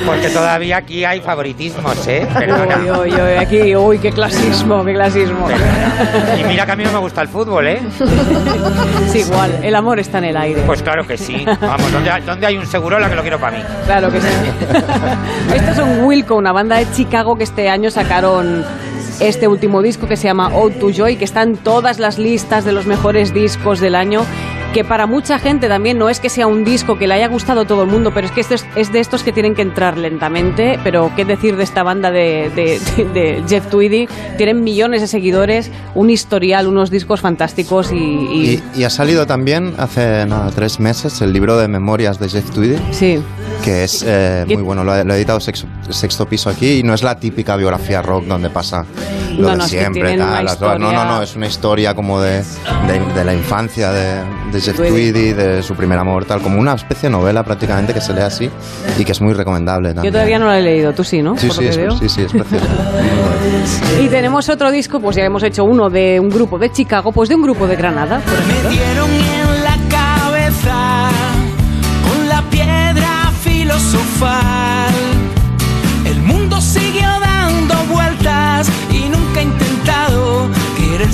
[0.06, 2.26] Porque todavía aquí hay favoritismos, ¿eh?
[2.32, 2.76] Perdona.
[2.76, 5.46] Uy, uy, uy, aquí, uy, qué clasismo, qué clasismo.
[6.38, 7.80] Y mira que a mí no me gusta el fútbol, ¿eh?
[9.06, 10.62] Es igual, el amor está en el aire.
[10.66, 11.44] Pues claro que sí.
[11.60, 13.64] Vamos, ¿dónde hay, dónde hay un Segurola que lo quiero para mí?
[13.86, 14.28] Claro que sí.
[15.54, 18.64] Estos son Wilco, una banda de Chicago que este año sacaron
[19.20, 22.64] este último disco que se llama Ode to Joy, que está en todas las listas
[22.64, 24.22] de los mejores discos del año.
[24.72, 27.62] Que para mucha gente también no es que sea un disco que le haya gustado
[27.62, 29.62] a todo el mundo, pero es que este es, es de estos que tienen que
[29.62, 30.78] entrar lentamente.
[30.84, 34.06] Pero qué decir de esta banda de, de- de- de Jeff Tweedy.
[34.36, 39.26] Tienen millones de seguidores, un historial, unos discos fantásticos y, y- Y, y ha salido
[39.26, 42.76] también hace nada, tres meses el libro de memorias de Jeff Tweedy.
[42.92, 43.20] Sí.
[43.64, 46.78] Que es eh, ¿Qué- muy bueno, lo ha, lo ha editado sexto, sexto Piso aquí
[46.78, 48.84] y no es la típica biografía rock donde pasa
[49.36, 50.16] lo No, de no, es que siempre.
[50.16, 52.38] tal, las no, no, no, es una historia como de,
[52.86, 54.22] de, de la infancia de,
[54.60, 55.32] de Jeff Tweedy.
[55.32, 58.50] De su primer amor, tal, como una especie de novela prácticamente que se lee así
[58.98, 60.12] y que es muy recomendable yo también.
[60.12, 61.36] todavía no lo he leído, tú sí, ¿no?
[61.36, 61.90] Sí, Por lo sí, que es, veo.
[61.98, 62.66] sí, sí, es precioso.
[64.02, 67.28] Y tenemos otro disco, pues ya hemos hecho uno de un grupo de Chicago, pues
[67.28, 68.70] de un grupo de Granada, por ejemplo.
[68.70, 71.08] dieron en la cabeza
[72.08, 74.69] con la piedra filosofal.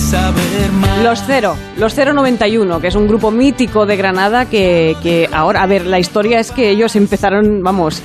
[0.07, 1.03] Saber más.
[1.03, 5.67] Los Cero, los 091, que es un grupo mítico de Granada que, que ahora, a
[5.67, 8.03] ver, la historia es que ellos empezaron, vamos,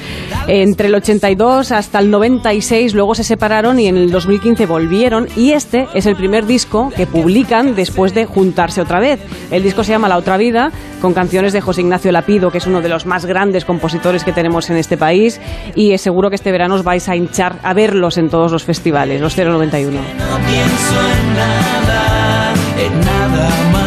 [0.48, 5.52] entre el 82 hasta el 96, luego se separaron y en el 2015 volvieron y
[5.52, 9.20] este es el primer disco que publican después de juntarse otra vez.
[9.52, 10.72] El disco se llama La Otra Vida,
[11.02, 14.32] con canciones de José Ignacio Lapido, que es uno de los más grandes compositores que
[14.32, 15.40] tenemos en este país
[15.76, 18.64] y es seguro que este verano os vais a hinchar a verlos en todos los
[18.64, 19.92] festivales, los 091.
[19.92, 21.91] No pienso en nada,
[22.78, 23.81] en nada más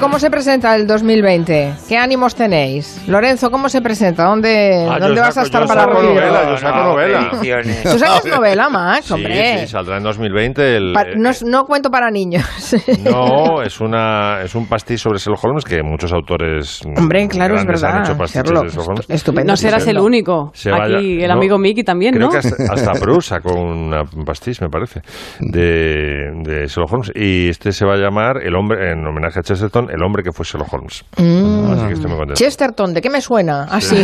[0.00, 1.74] ¿Cómo se presenta el 2020?
[1.88, 3.02] ¿Qué ánimos tenéis?
[3.06, 4.24] Lorenzo, ¿cómo se presenta?
[4.24, 7.30] ¿Dónde, Ah, ¿dónde vas a estar yo para saco novela, yo saco novela.
[7.82, 9.10] ¿Tú sacas novela, Max?
[9.10, 9.58] Hombre.
[9.58, 10.92] Sí, sí, saldrá en 2020 el...
[10.94, 12.44] Pa- no, es- no cuento para niños.
[13.04, 17.62] No, es una es un pastiz sobre Sherlock Holmes que muchos autores Hombre, claro, es
[17.64, 18.08] grandes han verdad.
[18.10, 19.08] hecho pastiches Sherlock, de Sherlock Holmes.
[19.08, 20.50] estu- estupendo, No serás el único.
[20.54, 22.32] Se vaya- Aquí el no, amigo Miki también, Creo ¿no?
[22.32, 25.02] que hasta, hasta Proust sacó una- un pastiz, me parece,
[25.40, 27.12] de, de Sherlock Holmes.
[27.14, 30.32] Y este se va a llamar, el hombre en homenaje a Chesterton, El hombre que
[30.32, 31.04] fue Sherlock Holmes.
[31.18, 31.70] Mm.
[31.72, 32.34] Así que estoy muy contento.
[32.34, 33.66] Chesterton, ¿de qué me suena?
[33.68, 33.96] Ah, sí.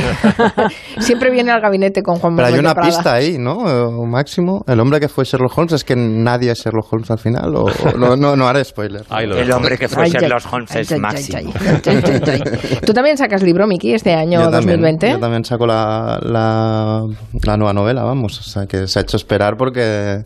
[0.98, 2.88] Siempre viene al gabinete con Juan Pero hay Manuel de una Prada.
[2.88, 3.54] pista ahí, ¿no?
[3.56, 4.64] O máximo.
[4.66, 7.54] El hombre que fue Sherlock Holmes es que nadie es Sherlock Holmes al final.
[7.54, 9.02] O, o no, no, no haré spoiler.
[9.10, 11.38] El hombre que fue Ay, Sherlock Holmes ay, es ay, máximo.
[11.38, 12.78] ay, ay, ay, ay, ay.
[12.84, 15.10] ¿Tú también sacas libro, Miki, este año Yo también, 2020?
[15.12, 17.02] yo también saco la, la,
[17.44, 18.38] la nueva novela, vamos.
[18.40, 20.24] O sea, que se ha hecho esperar porque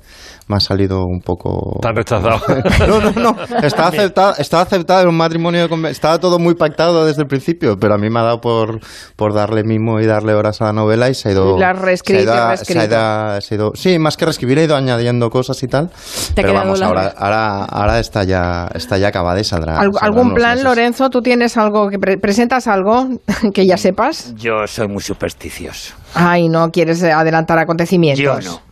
[0.48, 1.78] me ha salido un poco...
[1.80, 2.40] Tan rechazado.
[2.88, 3.36] no, no, no.
[3.62, 5.49] Estaba aceptado, estaba aceptado en un matrimonio...
[5.88, 8.80] Estaba todo muy pactado desde el principio, pero a mí me ha dado por,
[9.16, 11.58] por darle mimo y darle horas a la novela y se ha ido...
[11.58, 12.72] La reescrito se ha ido y a- reescrito.
[12.72, 15.62] se ha ido a- se ha ido- sí, más que reescribir, he ido añadiendo cosas
[15.62, 15.90] y tal.
[16.34, 19.74] Pero vamos, ahora, ahora, ahora está, ya, está ya acabada y saldrá.
[19.78, 20.64] ¿Al- saldrá ¿Algún plan, meses.
[20.64, 21.10] Lorenzo?
[21.10, 23.08] ¿Tú tienes algo que pre- presentas algo
[23.54, 24.34] que ya sepas?
[24.36, 25.94] Yo soy muy supersticioso.
[26.14, 28.44] Ay, no quieres adelantar acontecimientos.
[28.44, 28.69] Yo no.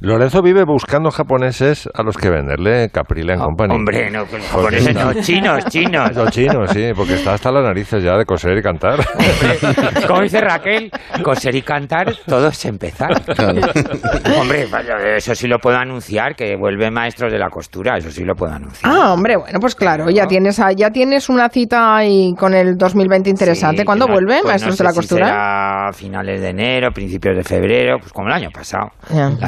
[0.00, 3.72] Lorenzo vive buscando japoneses a los que venderle Caprile and Company.
[3.72, 6.14] Ah, hombre, no, japoneses no, chinos, chinos.
[6.14, 8.98] Los chinos, sí, porque está hasta las narices ya de coser y cantar.
[10.06, 10.90] Como dice Raquel,
[11.22, 13.10] coser y cantar, todo es empezar.
[14.38, 18.24] Hombre, vaya, eso sí lo puedo anunciar, que vuelve Maestros de la Costura, eso sí
[18.24, 18.92] lo puedo anunciar.
[18.92, 23.30] Ah, hombre, bueno, pues claro, ya tienes, ya tienes una cita ahí con el 2020
[23.30, 23.80] interesante.
[23.82, 25.26] Sí, ¿Cuándo no- vuelve, pues Maestros no de la sé si Costura?
[25.26, 28.90] será a finales de enero, principios de febrero, pues como el año pasado.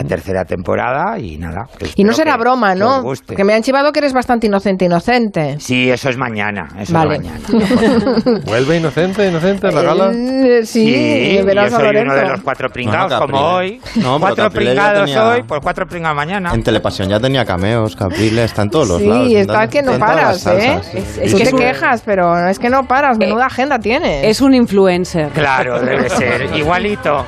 [0.03, 1.68] La tercera temporada y nada.
[1.96, 3.03] Y no será que- broma, ¿no?
[3.34, 5.57] Que me han chivado que eres bastante inocente, inocente.
[5.59, 6.68] Sí, eso es mañana.
[6.78, 7.16] Eso Vale.
[7.16, 8.40] es mañana.
[8.46, 10.12] ¿Vuelve inocente, inocente, la gala?
[10.14, 12.12] Eh, sí, verás yo a soy Lorenzo.
[12.14, 13.80] uno de los cuatro pringados, Bueno, como hoy.
[13.96, 16.53] No, cuatro pringados tenía- hoy, pues cuatro pringados mañana.
[16.55, 19.32] En Telepasión ya tenía cameos, Caprile, está en todos los Sí, lados.
[19.32, 20.80] está en- que no paras, ¿eh?
[20.94, 24.24] Es, es que te quejas, pero es que no paras, menuda agenda tienes.
[24.24, 25.30] Es un influencer.
[25.30, 26.49] Claro, debe ser.
[26.57, 27.26] Igualito.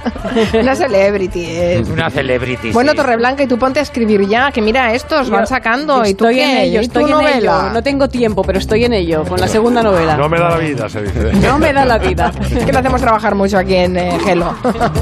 [0.60, 1.46] una celebrity.
[1.50, 1.88] es.
[1.88, 2.59] Una celebrity.
[2.62, 2.74] 26.
[2.74, 6.04] Bueno, Torreblanca, y tú ponte a escribir ya, que mira, estos van sacando.
[6.04, 7.36] yo ¿Y tú estoy en ello, ¿Y tu estoy en novela?
[7.38, 7.72] ello.
[7.72, 10.16] No tengo tiempo, pero estoy en ello, con la segunda novela.
[10.16, 11.32] No me da la vida, se dice.
[11.40, 12.32] No me da la vida.
[12.50, 14.54] Es que le hacemos trabajar mucho aquí en eh, Gelo.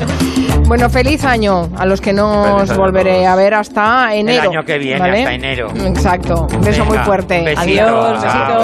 [0.67, 4.51] bueno, feliz año a los que no os volveré a ver hasta enero.
[4.51, 5.19] año que viene, ¿vale?
[5.19, 5.73] hasta enero.
[5.85, 6.47] Exacto.
[6.53, 7.43] Un beso Venga, muy fuerte.
[7.45, 7.61] besito.
[7.61, 8.13] Adiós, Chao.
[8.23, 8.57] besito.